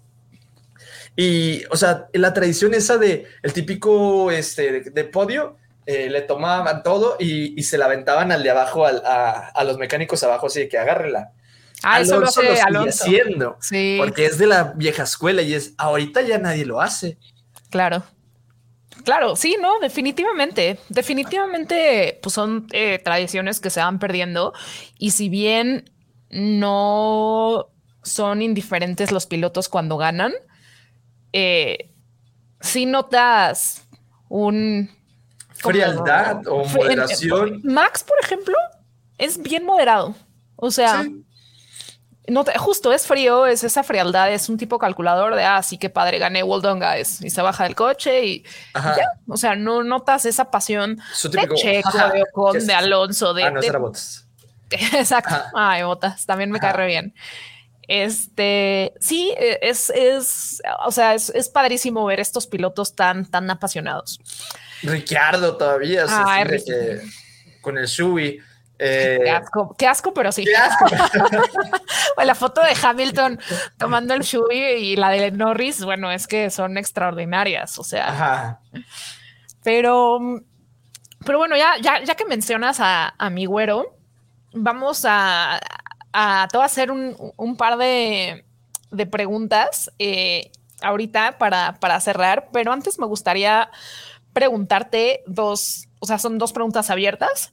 [1.16, 5.56] Y, o sea, la tradición esa de el típico este, de, podio,
[5.86, 10.48] eh, le tomaban todo y, se la aventaban al de abajo, a, los mecánicos abajo,
[10.48, 11.32] así de que agárrela.
[11.84, 13.06] Ah, eso lo hace Alonso.
[13.06, 13.96] haciendo, sí.
[13.98, 17.18] porque es de la vieja escuela y es, ahorita ya nadie lo hace.
[17.70, 18.04] Claro.
[19.04, 24.54] Claro, sí, no, definitivamente, definitivamente, pues son eh, tradiciones que se van perdiendo.
[24.98, 25.92] Y si bien
[26.30, 27.68] no
[28.04, 30.34] son indiferentes los pilotos cuando ganan,
[31.34, 31.92] eh,
[32.62, 33.88] si notas
[34.28, 34.90] un
[35.54, 37.62] frialdad o moderación.
[37.64, 38.56] Max, por ejemplo,
[39.18, 40.16] es bien moderado.
[40.56, 41.06] O sea,
[42.30, 45.90] no justo es frío, es esa frialdad, es un tipo calculador de, ah, sí que
[45.90, 49.84] padre, gané, well done, guys, y se baja del coche y, ya, o sea, no
[49.84, 53.44] notas esa pasión de Checo, de Ocon, de Alonso, de...
[53.44, 54.26] Ah, no, será Botas.
[54.70, 57.14] Exacto, ay, Botas, también me cae bien.
[57.88, 63.50] Este, sí, e, es, es, o sea, es, es padrísimo ver estos pilotos tan, tan
[63.50, 64.20] apasionados.
[64.84, 66.06] Ricciardo todavía,
[67.62, 68.40] con el Shubi.
[68.82, 69.20] Eh,
[69.78, 70.46] qué, asco, pero sí.
[72.24, 73.38] la foto de Hamilton
[73.78, 78.62] tomando el Shubi y la de Norris, bueno, es que son extraordinarias, o sea.
[79.64, 80.20] Pero,
[81.26, 83.98] pero bueno, ya, ya, ya que mencionas a, mi güero,
[84.54, 85.60] vamos a,
[86.14, 88.46] a, a hacer un, par de,
[89.12, 90.52] preguntas eh,
[90.82, 93.70] ahorita para, para cerrar, pero antes me gustaría
[94.32, 97.52] preguntarte dos, o sea, son dos preguntas abiertas.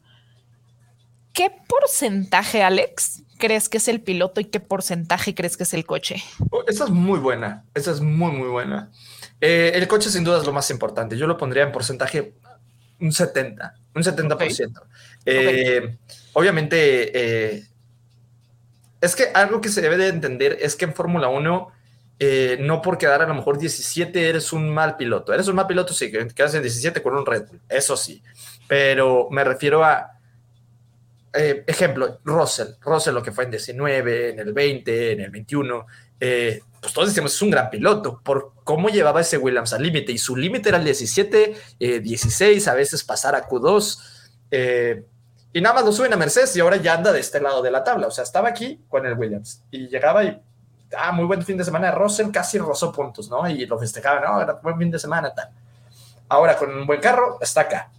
[1.37, 5.84] ¿Qué porcentaje, Alex, crees que es el piloto y qué porcentaje crees que es el
[5.84, 6.16] coche?
[6.51, 8.91] Oh, esa es muy buena, esa es muy, muy buena.
[9.43, 11.18] Eh, el coche sin duda es lo más importante.
[11.18, 12.32] Yo lo pondría en porcentaje
[13.03, 14.82] un 70, un 70%.
[15.26, 15.99] Eh,
[16.32, 17.11] obviamente,
[17.55, 17.66] eh,
[19.03, 21.72] es que algo que se debe de entender es que en Fórmula 1,
[22.61, 25.34] no por quedar a lo mejor 17 eres un mal piloto.
[25.34, 28.22] Eres un mal piloto, sí, que quedas en 17 con un Red Bull, eso sí.
[28.66, 30.15] Pero me refiero a
[31.33, 35.87] eh, ejemplo, Russell, Russell lo que fue en 19, en el 20, en el 21,
[36.18, 40.12] eh, pues todos decimos es un gran piloto por cómo llevaba ese Williams al límite
[40.12, 41.57] y su límite era el 17,
[42.01, 43.99] 16, eh, a veces pasar a Q2
[45.53, 47.70] y nada más lo suben a Mercedes y ahora ya anda de este lado de
[47.70, 50.41] la tabla, o sea, estaba aquí con el Williams y llegaba y,
[50.97, 53.49] ah, muy buen fin de semana, Russell casi rozó puntos, ¿no?
[53.49, 55.51] Y lo festejaban, no, era buen fin de semana, tal.
[56.29, 57.91] Ahora con un buen carro está acá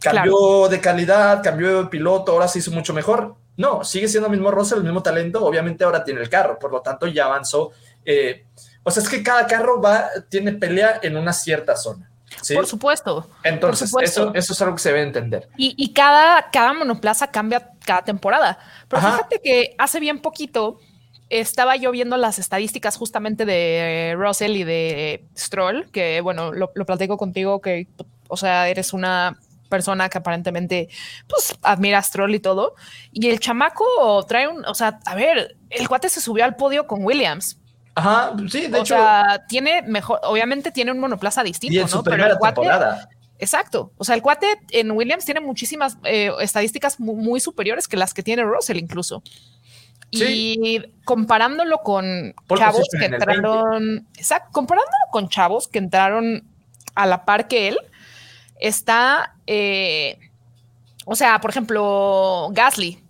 [0.00, 3.36] cambió de calidad, cambió de piloto, ahora se hizo mucho mejor.
[3.56, 6.70] No, sigue siendo el mismo Russell, el mismo talento, obviamente ahora tiene el carro, por
[6.70, 7.72] lo tanto ya avanzó.
[8.04, 8.44] Eh,
[8.84, 12.08] o sea, es que cada carro va, tiene pelea en una cierta zona.
[12.54, 13.28] Por supuesto.
[13.42, 15.48] Entonces, Eso, eso es algo que se debe entender.
[15.56, 18.58] Y, cada, cada monoplaza cambia cada temporada.
[18.88, 20.78] Pero fíjate que hace bien poquito
[21.30, 26.86] estaba yo viendo las estadísticas justamente de Russell y de Stroll, que bueno, lo, lo
[26.86, 27.88] platico contigo, que,
[28.28, 29.38] o sea, eres una
[29.68, 30.88] persona que aparentemente
[31.28, 32.74] pues admira a Stroll y todo.
[33.12, 36.86] Y el chamaco trae un, o sea, a ver, el cuate se subió al podio
[36.86, 37.58] con Williams.
[37.94, 38.94] Ajá, sí, de o hecho.
[38.94, 43.08] Sea, tiene mejor, obviamente tiene un monoplaza distinto, y en su Pero el cuate, temporada.
[43.38, 43.92] Exacto.
[43.96, 48.22] O sea, el cuate en Williams tiene muchísimas eh, estadísticas muy, superiores que las que
[48.22, 49.22] tiene Russell incluso.
[50.10, 56.44] Y comparándolo con chavos que entraron, exacto, comparándolo con chavos que entraron
[56.94, 57.78] a la par que él,
[58.58, 60.18] está, eh,
[61.04, 63.02] o sea, por ejemplo, Gasly.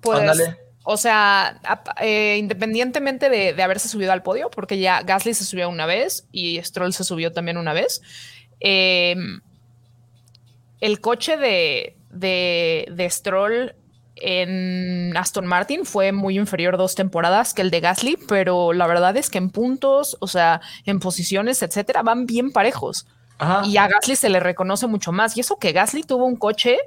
[0.00, 1.60] Pues, o sea,
[2.00, 6.62] eh, independientemente de, haberse subido al podio, porque ya Gasly se subió una vez y
[6.62, 8.00] Stroll se subió también una vez,
[8.60, 9.40] em,
[10.80, 13.74] el coche de, de, de Stroll
[14.20, 19.16] en Aston Martin fue muy inferior dos temporadas que el de Gasly, pero la verdad
[19.16, 23.06] es que en puntos, o sea, en posiciones, etcétera, van bien parejos.
[23.64, 25.36] Y a Gasly se le reconoce mucho más.
[25.36, 26.78] Y eso que Gasly tuvo un coche,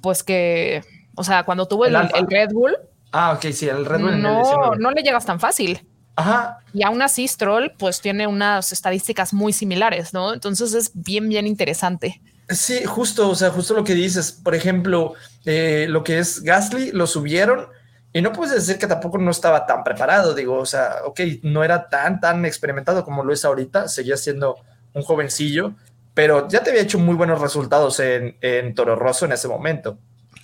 [0.00, 0.82] pues que,
[1.14, 1.94] o sea, cuando tuvo el,
[2.28, 2.76] Red Bull.
[3.12, 4.22] Ah, ok, sí, el Red Bull.
[4.22, 5.86] No, no le llegas tan fácil.
[6.16, 6.58] Ajá.
[6.72, 10.32] Y aún así, Stroll, pues tiene unas estadísticas muy similares, ¿no?
[10.32, 12.20] Entonces es bien, bien interesante.
[12.48, 14.32] Sí, justo, o sea, justo lo que dices.
[14.32, 15.14] Por ejemplo,
[15.44, 17.68] eh, lo que es Gasly, lo subieron
[18.12, 20.34] y no puedes decir que tampoco no estaba tan preparado.
[20.34, 24.56] Digo, o sea, ok, no era tan, tan experimentado como lo es ahorita, seguía siendo
[24.92, 25.74] un jovencillo,
[26.14, 29.98] pero ya te había hecho muy buenos resultados en, en Toro Rosso en ese momento.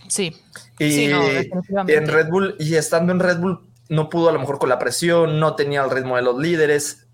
[0.09, 0.37] Sí.
[0.79, 4.69] Y en Red Bull, y estando en Red Bull, no pudo a lo mejor con
[4.69, 7.07] la presión, no tenía el ritmo de los líderes,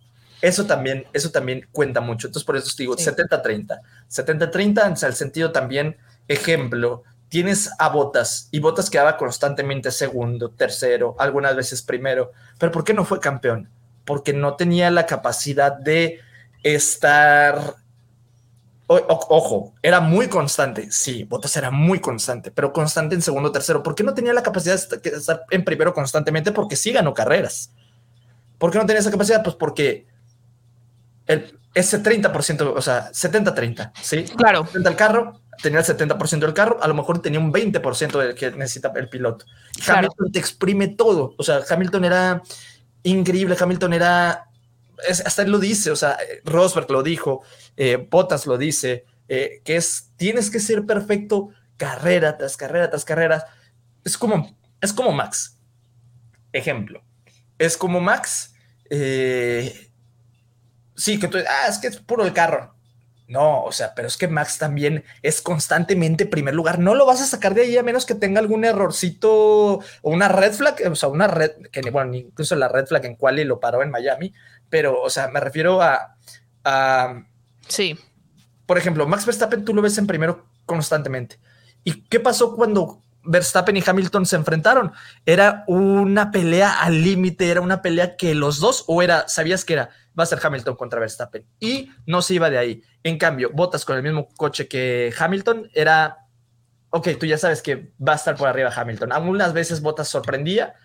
[0.43, 2.27] eso también, eso también cuenta mucho.
[2.27, 3.81] Entonces, por eso te digo 70-30.
[4.11, 11.15] 70-30 en el sentido también, ejemplo, tienes a Botas y Botas quedaba constantemente segundo, tercero,
[11.19, 12.33] algunas veces primero.
[12.59, 13.71] Pero ¿por qué no fue campeón?
[14.05, 16.21] Porque no tenía la capacidad de
[16.63, 17.77] estar.
[18.89, 20.91] ojo, era muy constante.
[20.91, 23.83] Sí, Botas era muy constante, pero constante en segundo, tercero.
[23.83, 26.53] ¿Por qué no tenía la capacidad de estar en primero constantemente?
[26.53, 27.71] Porque sí ganó carreras.
[28.59, 29.43] ¿Por qué no tenía esa capacidad?
[29.43, 30.07] Pues porque
[31.27, 34.25] el, ese 30%, o sea, 70-30, ¿sí?
[34.37, 34.69] Claro.
[34.75, 38.51] El carro, tenía el 70% del carro, a lo mejor tenía un 20% del que
[38.53, 39.47] necesita el piloto.
[39.87, 42.43] Hamilton te exprime todo, o sea, Hamilton era
[43.03, 44.47] increíble, Hamilton era,
[45.09, 47.43] hasta él lo dice, o sea, Rosberg lo dijo,
[47.77, 53.05] eh, Bottas lo dice, eh, que es, tienes que ser perfecto carrera tras carrera tras
[53.05, 53.47] carrera.
[54.05, 55.59] Es como, es como Max.
[56.53, 57.03] Ejemplo,
[57.59, 58.55] es como Max.
[58.91, 59.91] Eh,
[60.95, 62.77] sí, que tú, ah, es que es puro el carro.
[63.33, 66.79] No, o sea, pero es que Max también es constantemente primer lugar.
[66.79, 70.29] No lo vas a sacar de ahí a menos que tenga algún errorcito o una
[70.29, 73.59] red flag, o sea, una red, que bueno, incluso la red flag en Quali lo
[73.59, 74.35] paró en Miami,
[74.73, 76.17] pero, o sea, me refiero a,
[76.65, 77.27] a.
[77.69, 77.95] Sí.
[78.65, 81.39] Por ejemplo, Max Verstappen tú lo ves en primero constantemente.
[81.85, 84.93] ¿Y qué pasó cuando Verstappen y Hamilton se enfrentaron?
[85.27, 89.75] Era una pelea al límite, era una pelea que los dos, o era, sabías que
[89.75, 91.45] era va a ser Hamilton contra Verstappen.
[91.61, 92.83] Y no se iba de ahí.
[93.03, 96.29] En cambio, Bottas con el mismo coche que Hamilton era,
[96.89, 99.13] ok, tú ya sabes que va a estar por arriba Hamilton.
[99.13, 100.77] Algunas veces Bottas sorprendía,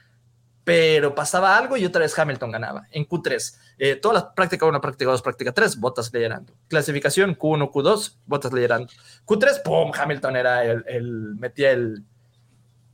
[0.67, 2.87] pero pasaba algo y otra vez Hamilton ganaba.
[2.91, 6.51] En Q3, eh, todas las práctica 1, práctica 2, práctica 3, Bottas liderando.
[6.67, 8.89] Clasificación Q1, Q2, Bottas liderando.
[9.25, 9.93] Q3, ¡pum!
[9.97, 12.03] Hamilton era el, metía el,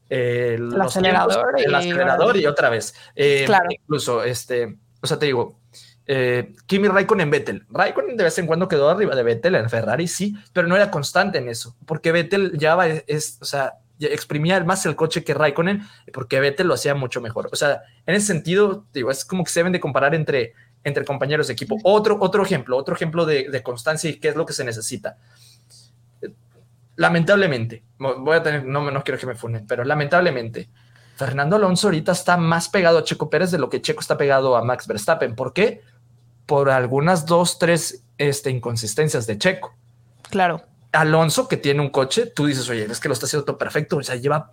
[0.07, 1.63] el, acelerador, y...
[1.63, 2.93] el acelerador y otra vez.
[3.15, 3.65] Eh, claro.
[3.71, 5.59] Incluso, este, o sea, te digo,
[6.05, 7.65] eh, Kimi Raikkonen Vettel.
[7.71, 10.91] Raikkonen de vez en cuando quedó arriba de Vettel en Ferrari, sí, pero no era
[10.91, 15.34] constante en eso, porque Vettel ya va, es, o sea, exprimía más el coche que
[15.34, 15.84] Raikkonen,
[16.14, 17.49] porque Vettel lo hacía mucho mejor.
[17.51, 21.06] O sea, en ese sentido, digo, es como que se deben de comparar entre, entre
[21.06, 21.78] compañeros de equipo.
[21.84, 25.18] Otro, otro ejemplo, otro ejemplo de, constancia y qué es lo que se necesita.
[26.95, 30.70] Lamentablemente, voy a tener, no, no quiero que me funen, pero lamentablemente,
[31.16, 34.56] Fernando Alonso ahorita está más pegado a Checo Pérez de lo que Checo está pegado
[34.56, 35.36] a Max Verstappen.
[35.36, 35.82] ¿Por qué?
[36.45, 39.76] por algunas dos, tres este, inconsistencias de Checo.
[40.30, 40.64] Claro.
[40.93, 43.97] Alonso, que tiene un coche, tú dices, oye, es que lo está haciendo todo perfecto.
[43.97, 44.51] O sea, lleva,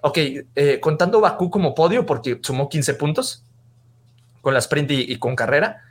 [0.00, 3.44] ok, eh, contando Bakú como podio, porque sumó 15 puntos
[4.42, 5.82] con la sprint y, con carrera,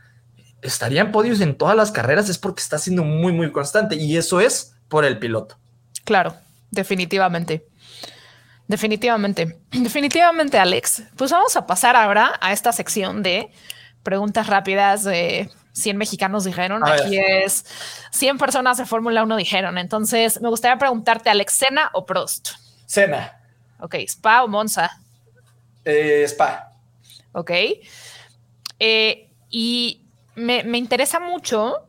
[0.61, 4.17] estaría en podios en todas las carreras, es porque está siendo muy, muy constante y
[4.17, 5.57] eso es por el piloto.
[6.03, 6.35] Claro,
[6.71, 7.65] definitivamente.
[8.67, 9.57] Definitivamente.
[9.71, 11.03] Definitivamente, Alex.
[11.15, 13.49] Pues vamos a pasar ahora a esta sección de
[14.03, 16.87] preguntas rápidas de 100 mexicanos dijeron.
[16.87, 17.65] Aquí es
[18.11, 19.77] 100 personas de Fórmula 1 dijeron.
[19.77, 22.51] Entonces, me gustaría preguntarte, Alex, ¿Cena o Prost?
[22.85, 23.39] Cena.
[23.79, 24.89] Ok, ¿Spa o Monza?
[25.85, 26.71] Eh, spa.
[27.31, 27.51] Ok.
[28.79, 30.01] Eh, y
[30.35, 31.87] me, me interesa mucho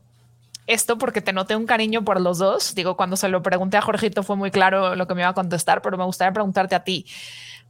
[0.66, 2.74] esto porque te noté un cariño por los dos.
[2.74, 5.34] Digo, cuando se lo pregunté a Jorgito fue muy claro lo que me iba a
[5.34, 7.07] contestar, pero me gustaría preguntarte a ti.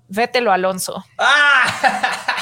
[0.08, 1.04] Vételo, Alonso.
[1.18, 2.34] ¡Ah!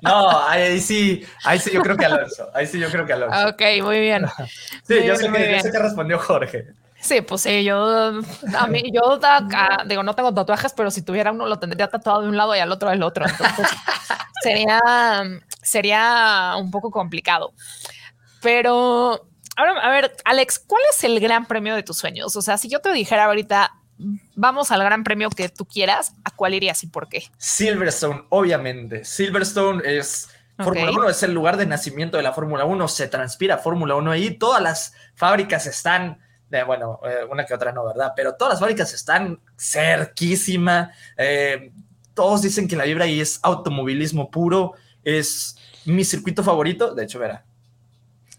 [0.00, 2.48] No, ahí sí, ahí sí yo creo que Alonso.
[2.54, 3.48] Ahí sí yo creo que Alonso.
[3.48, 4.26] Ok, muy bien.
[4.84, 6.68] Sí, yo, sé que, respondió Jorge.
[7.00, 8.20] Sí, pues sí, yo,
[8.56, 9.20] a mí, yo
[9.86, 12.58] digo, no tengo tatuajes, pero si tuviera uno lo tendría tatuado de un lado y
[12.58, 13.26] al otro del otro.
[13.28, 13.68] Entonces
[14.42, 14.80] sería,
[15.62, 17.52] sería un poco complicado.
[18.40, 22.34] Pero ahora, a ver, Alex, ¿cuál es el gran premio de tus sueños?
[22.34, 23.72] O sea, si yo te dijera ahorita,
[24.34, 27.24] vamos al gran premio que tú quieras, ¿a cuál irías y por qué?
[27.36, 29.04] Silverstone, obviamente.
[29.04, 30.28] Silverstone es
[30.64, 34.10] Fórmula 1 es el lugar de nacimiento de la Fórmula 1, se transpira Fórmula 1
[34.10, 36.18] ahí, todas las fábricas están,
[36.50, 38.12] de, bueno, eh, una que otra no, ¿verdad?
[38.16, 41.70] Pero todas las fábricas están cerquísima, eh,
[42.12, 44.72] todos dicen que la vibra ahí es automovilismo puro,
[45.04, 47.44] es mi circuito favorito, de hecho, verá.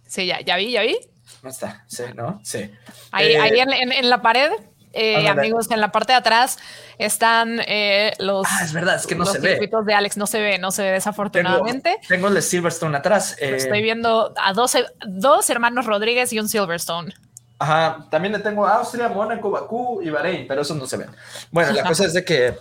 [0.05, 0.97] Sí, ya, ya vi, ya vi.
[1.41, 2.41] No está, sí, ¿no?
[2.43, 2.69] Sí.
[3.11, 3.65] Ahí, ahí eh,
[3.97, 4.51] en la pared
[4.93, 6.57] eh, amigos, en la parte de atrás
[6.97, 8.47] están eh, los.
[8.49, 9.51] Ah, es verdad, es que no se ve.
[9.51, 11.97] circuitos de Alex no se ve, no se ve desafortunadamente.
[12.07, 13.35] Tengo, el de Silverstone atrás.
[13.39, 13.55] Eh.
[13.55, 14.75] Estoy viendo a dos,
[15.05, 17.13] dos hermanos Rodríguez y un Silverstone.
[17.59, 21.09] Ajá, también le tengo Austria, Mónaco, Bakú y Bahrein, pero esos no se ven.
[21.51, 22.57] Bueno, la cosa es de que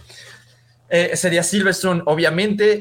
[1.15, 2.79] sería Silverstone, obviamente,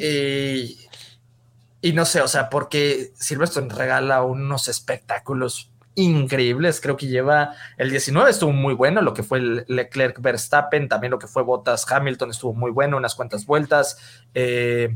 [1.82, 6.80] y no sé, o sea, porque Silverstone regala unos espectáculos increíbles.
[6.80, 11.20] Creo que lleva el 19 estuvo muy bueno, lo que fue Leclerc Verstappen, también lo
[11.20, 13.98] que fue Bottas Hamilton estuvo muy bueno, unas cuantas vueltas.
[14.34, 14.95] Eh,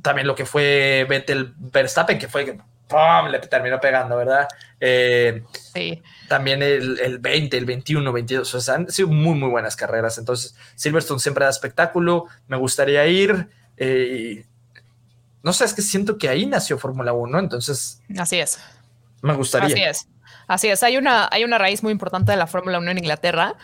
[0.00, 2.56] también lo que fue Vettel Verstappen, que fue
[2.88, 3.30] ¡pum!
[3.30, 4.48] le terminó pegando, ¿verdad?
[4.78, 5.42] Eh,
[5.74, 6.00] sí.
[6.28, 10.18] También el, 20, el 21, 22, o sea, han sido muy, muy buenas carreras.
[10.18, 13.48] Entonces, Silverstone siempre da espectáculo, me gustaría ir.
[13.76, 14.46] Eh,
[15.42, 18.00] no sé, es que siento que ahí nació Fórmula 1, entonces.
[18.16, 18.60] Así es.
[19.22, 19.74] Me gustaría.
[19.74, 20.08] Así es.
[20.46, 23.54] Así es, hay una, hay una raíz muy importante de la Fórmula 1 en Inglaterra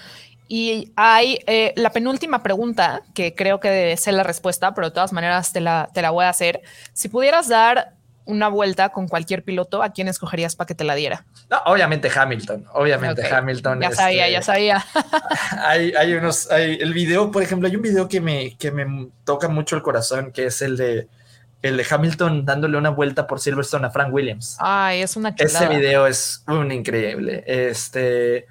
[0.49, 4.95] y hay eh, la penúltima pregunta, que creo que debe ser la respuesta, pero de
[4.95, 6.63] todas maneras te la, te la voy a hacer.
[6.95, 7.93] Si pudieras dar
[8.25, 11.25] una vuelta con cualquier piloto, ¿a quién escogerías para que te la diera?
[11.65, 13.81] obviamente Hamilton, obviamente Hamilton.
[13.81, 14.87] Ya sabía, este, ya sabía.
[15.65, 19.09] hay, hay unos, hay el video, por ejemplo, hay un video que me, que me
[19.25, 21.09] toca mucho el corazón, que es el de
[21.63, 24.57] el de Hamilton dándole una vuelta por Silverstone a Frank Williams.
[24.61, 25.67] Ay, es una chulada.
[25.67, 27.45] Ese video es un increíble.
[27.47, 28.47] Este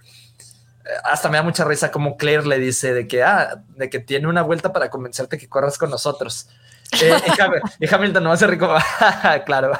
[1.03, 4.27] hasta me da mucha risa como Claire le dice de que ah, de que tiene
[4.27, 6.49] una vuelta para convencerte que corras con nosotros.
[7.01, 7.13] Eh,
[7.79, 8.73] y, Hamilton no hace rico.
[9.45, 9.77] claro.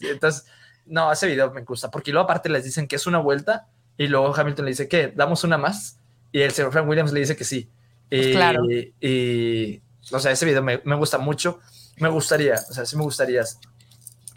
[0.00, 0.46] entonces,
[0.86, 3.66] no, ese video me gusta porque luego aparte les dicen que es una vuelta
[3.96, 5.98] y luego Hamilton le dice que damos una más
[6.32, 7.68] y el señor Frank Williams le dice que sí.
[8.08, 8.62] Pues claro.
[8.70, 11.60] Y, o sea, ese video me, me gusta mucho.
[12.00, 13.42] Me gustaría, o sea, sí me gustaría.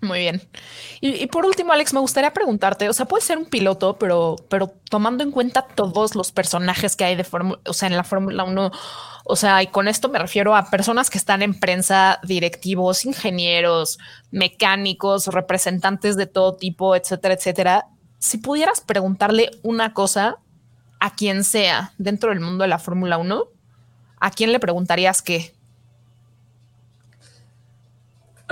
[0.01, 0.41] Muy bien.
[0.99, 4.73] Y, por último, Alex, me gustaría preguntarte, o sea, puede ser un piloto, pero, pero
[4.89, 8.43] tomando en cuenta todos los personajes que hay de Fórmula, o sea, en la Fórmula
[8.43, 8.71] 1,
[9.25, 13.99] o sea, y con esto me refiero a personas que están en prensa, directivos, ingenieros,
[14.31, 17.87] mecánicos, representantes de todo tipo, etcétera, etcétera.
[18.17, 20.37] Si pudieras preguntarle una cosa
[20.99, 23.43] a quien sea dentro del mundo de la Fórmula 1,
[24.19, 25.53] ¿a quién le preguntarías qué?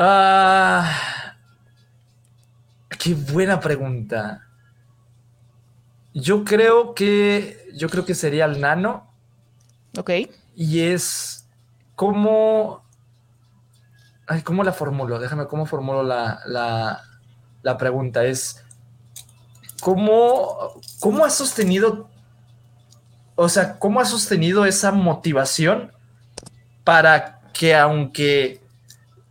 [0.02, 1.36] Ah,
[2.98, 4.48] qué buena pregunta.
[6.14, 9.12] Yo creo que yo creo que sería el nano.
[9.98, 10.12] Ok.
[10.56, 11.46] Y es
[11.96, 12.82] cómo.
[14.26, 15.20] Ay, ¿cómo la formulo?
[15.20, 17.02] Déjame, ¿cómo formulo la, la,
[17.62, 18.24] la pregunta?
[18.24, 18.64] Es
[19.82, 22.10] ¿cómo, cómo has sostenido.
[23.36, 25.92] O sea, ¿cómo has sostenido esa motivación
[26.86, 28.59] para que aunque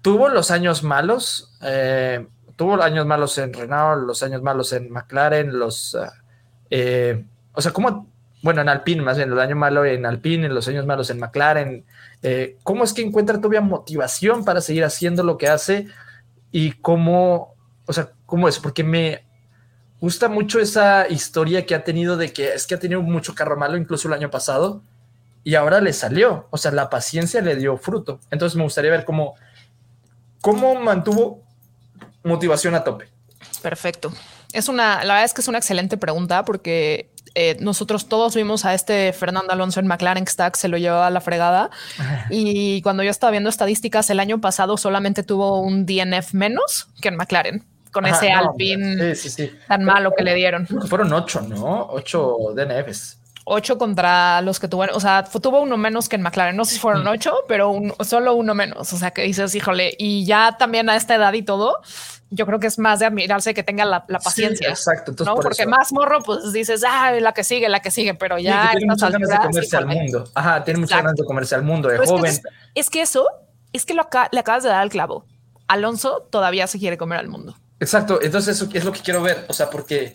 [0.09, 5.59] tuvo los años malos, eh, tuvo años malos en Renault, los años malos en McLaren,
[5.59, 5.94] los,
[6.70, 8.06] eh, o sea, ¿cómo,
[8.42, 11.18] bueno, en Alpine más bien, el año malo en Alpine, en los años malos en
[11.18, 11.84] McLaren,
[12.22, 15.88] eh, ¿cómo es que encuentra todavía motivación para seguir haciendo lo que hace?
[16.52, 17.54] Y cómo,
[17.84, 18.59] o sea, ¿cómo es?
[18.59, 19.26] Porque me
[20.00, 23.59] gusta mucho esa historia que ha tenido de que es que ha tenido mucho carro
[23.59, 24.80] malo, incluso el año pasado,
[25.44, 28.20] y ahora le salió, o sea, la paciencia le dio fruto.
[28.30, 29.34] Entonces me gustaría ver cómo
[30.41, 31.43] ¿Cómo mantuvo
[32.22, 33.09] motivación a tope?
[33.62, 34.12] Perfecto.
[34.53, 38.64] Es una, la verdad es que es una excelente pregunta porque eh, nosotros todos vimos
[38.64, 41.70] a este Fernando Alonso en McLaren que se lo llevaba a la fregada.
[42.30, 47.09] y cuando yo estaba viendo estadísticas, el año pasado solamente tuvo un DNF menos que
[47.09, 49.14] en McLaren con ese Alpine
[49.66, 50.66] tan malo que le dieron.
[50.66, 51.86] Fueron ocho, ¿no?
[51.91, 53.17] Ocho DNFs
[53.49, 56.57] ocho contra los que tuvieron, o sea, tuvo uno menos que en McLaren.
[56.57, 58.92] No sé si fueron ocho, pero solo uno menos.
[58.92, 61.80] O sea, que dices, híjole, y ya también a esta edad y todo,
[62.30, 64.68] yo creo que es más de admirarse que tenga la, paciencia.
[64.68, 65.12] exacto.
[65.24, 65.36] ¿no?
[65.36, 68.70] Porque más morro, pues dices, ah, la que sigue, la que sigue, pero ya.
[68.72, 70.24] tiene muchas ganas de comerse al mundo.
[70.34, 72.38] Ajá, tiene muchas ganas de comerse al mundo, de joven.
[72.74, 73.26] Es que, eso,
[73.72, 75.24] es que lo le acabas de dar al clavo.
[75.68, 77.57] Alonso todavía se quiere comer al mundo.
[77.80, 78.20] Exacto.
[78.22, 79.46] Entonces, eso es lo que quiero ver.
[79.49, 80.12] O sea, porque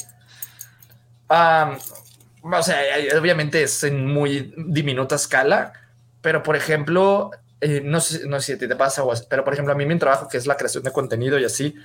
[2.44, 2.80] o sea,
[3.20, 5.74] obviamente es en muy diminuta escala,
[6.22, 7.32] pero por ejemplo,
[7.62, 10.28] eh, no, sé, no sé si te pasa, pero por ejemplo, a mí mi trabajo,
[10.28, 11.76] que es la creación de contenido y así,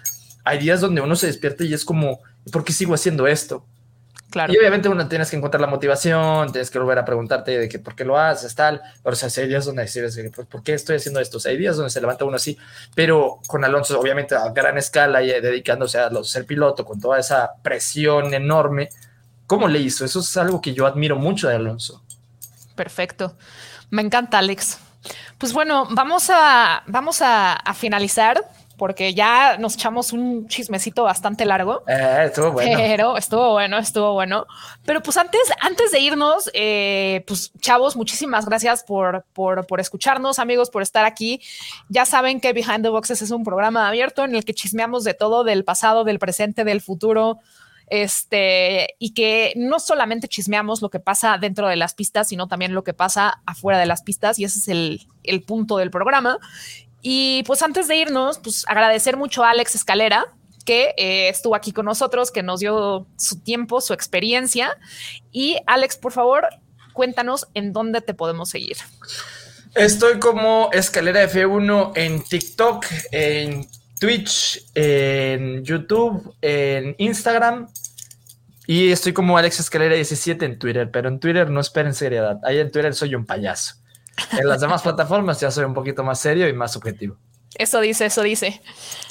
[0.44, 3.64] hay días donde uno se despierta y es como, ¿por qué sigo haciendo esto?
[4.30, 4.52] Claro.
[4.52, 7.78] Y obviamente uno tienes que encontrar la motivación, tienes que volver a preguntarte de que
[7.78, 8.82] por qué lo haces, tal.
[9.02, 11.38] Pero o sea, hay días donde decides, pues, ¿por qué estoy haciendo esto?
[11.38, 12.58] O sea, hay días donde se levanta uno así,
[12.94, 17.52] pero con Alonso, obviamente a gran escala y dedicándose a ser piloto con toda esa
[17.62, 18.90] presión enorme,
[19.48, 20.04] ¿cómo le hizo?
[20.04, 22.04] Eso es algo que yo admiro mucho de Alonso.
[22.76, 23.36] Perfecto.
[23.90, 24.78] Me encanta, Alex.
[25.38, 31.44] Pues bueno, vamos a, vamos a, a finalizar porque ya nos echamos un chismecito bastante
[31.44, 31.82] largo.
[31.88, 32.76] Eh, estuvo bueno.
[32.76, 34.46] Pero estuvo bueno, estuvo bueno.
[34.86, 40.38] Pero pues antes, antes de irnos, eh, pues chavos, muchísimas gracias por, por, por escucharnos,
[40.38, 41.42] amigos, por estar aquí.
[41.88, 45.12] Ya saben que Behind the Boxes es un programa abierto en el que chismeamos de
[45.14, 47.40] todo, del pasado, del presente, del futuro
[47.90, 52.74] este, y que no solamente chismeamos lo que pasa dentro de las pistas, sino también
[52.74, 56.38] lo que pasa afuera de las pistas, y ese es el, el punto del programa.
[57.02, 60.26] Y pues antes de irnos, pues agradecer mucho a Alex Escalera,
[60.64, 64.76] que eh, estuvo aquí con nosotros, que nos dio su tiempo, su experiencia.
[65.32, 66.46] Y Alex, por favor,
[66.92, 68.76] cuéntanos en dónde te podemos seguir.
[69.74, 73.66] Estoy como Escalera F1 en TikTok, en
[73.98, 77.68] Twitch, en YouTube, en Instagram.
[78.66, 82.38] Y estoy como Alex Escalera 17 en Twitter, pero en Twitter no esperen seriedad.
[82.44, 83.76] Ahí en Twitter soy un payaso.
[84.32, 87.16] En las demás plataformas ya soy un poquito más serio y más objetivo.
[87.54, 88.60] Eso dice, eso dice.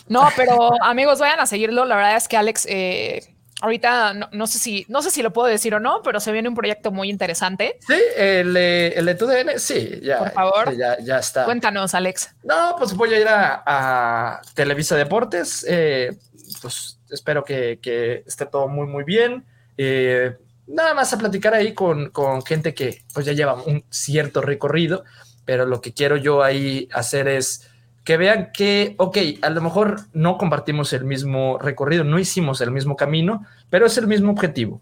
[0.08, 1.86] No, pero amigos, vayan a seguirlo.
[1.86, 5.48] La verdad es que Alex, eh, ahorita no, sé si, no sé si lo puedo
[5.48, 7.78] decir o no, pero se viene un proyecto muy interesante.
[7.86, 10.20] Sí, el, el de TUDN, sí, ya.
[10.20, 10.78] Por favor.
[10.78, 11.46] Ya, ya, está.
[11.46, 12.36] Cuéntanos, Alex.
[12.44, 15.66] No, pues voy a ir a, Televisa Deportes.
[15.68, 16.18] Eh,
[16.62, 19.46] pues espero que, que, esté todo muy, muy bien.
[19.78, 20.36] Eh,
[20.68, 25.04] nada más a platicar ahí con, con gente que pues ya lleva un cierto recorrido,
[25.46, 27.70] pero lo que quiero yo ahí hacer es
[28.08, 32.72] que vean que, ok, a lo mejor no compartimos el mismo recorrido, no hicimos el
[32.72, 34.80] mismo camino, pero es el mismo objetivo.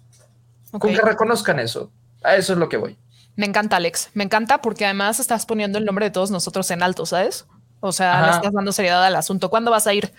[0.69, 1.91] Con que reconozcan eso.
[2.21, 2.99] A eso es lo que voy.
[3.35, 4.11] Me encanta, Alex.
[4.13, 7.47] Me encanta porque además estás poniendo el nombre de todos nosotros en alto, ¿sabes?
[7.79, 9.49] O sea, le estás dando seriedad al asunto.
[9.49, 10.13] ¿Cuándo vas a ir?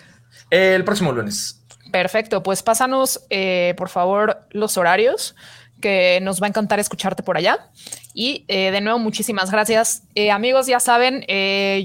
[0.49, 1.63] El próximo lunes.
[1.93, 5.33] Perfecto, pues pásanos eh, por favor los horarios
[5.79, 7.69] que nos va a encantar escucharte por allá.
[8.13, 10.03] Y eh, de nuevo, muchísimas gracias.
[10.13, 11.25] Eh, amigos, ya saben,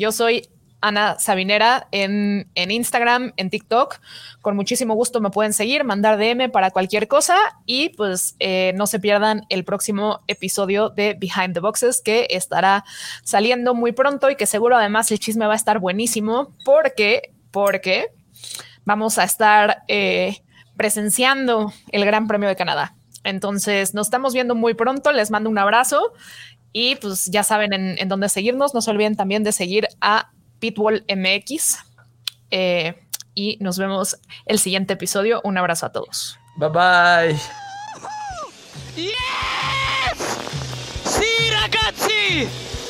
[0.00, 0.48] yo soy
[0.82, 4.00] Ana Sabinera en, en, Instagram, en TikTok.
[4.42, 8.36] Con muchísimo gusto me pueden seguir, mandar DM para cualquier cosa y pues
[8.74, 12.84] no se pierdan el próximo episodio de Behind the Boxes que estará
[13.22, 18.10] saliendo muy pronto y que seguro además el chisme va a estar buenísimo porque, porque
[18.84, 20.38] vamos a estar eh,
[20.76, 22.94] presenciando el Gran Premio de Canadá.
[23.24, 25.12] Entonces, nos estamos viendo muy pronto.
[25.12, 26.12] Les mando un abrazo
[26.72, 28.74] y pues ya saben en, dónde seguirnos.
[28.74, 30.30] No se olviden también de seguir a
[30.62, 31.78] Pitbull MX.
[32.52, 32.94] Eh,
[33.34, 35.40] y nos vemos el siguiente episodio.
[35.42, 36.38] Un abrazo a todos.
[36.54, 37.40] Bye bye.
[38.94, 40.18] Yes!
[41.04, 42.48] Sí, ragazzi!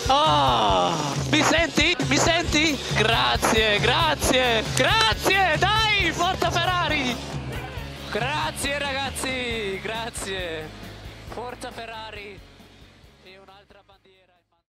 [0.09, 0.93] Oh,
[1.31, 1.97] mi senti?
[2.09, 2.79] Mi senti?
[2.99, 7.17] Grazie, grazie, grazie, dai, forza Ferrari!
[8.11, 10.69] Grazie ragazzi, grazie,
[11.29, 12.42] forza Ferrari!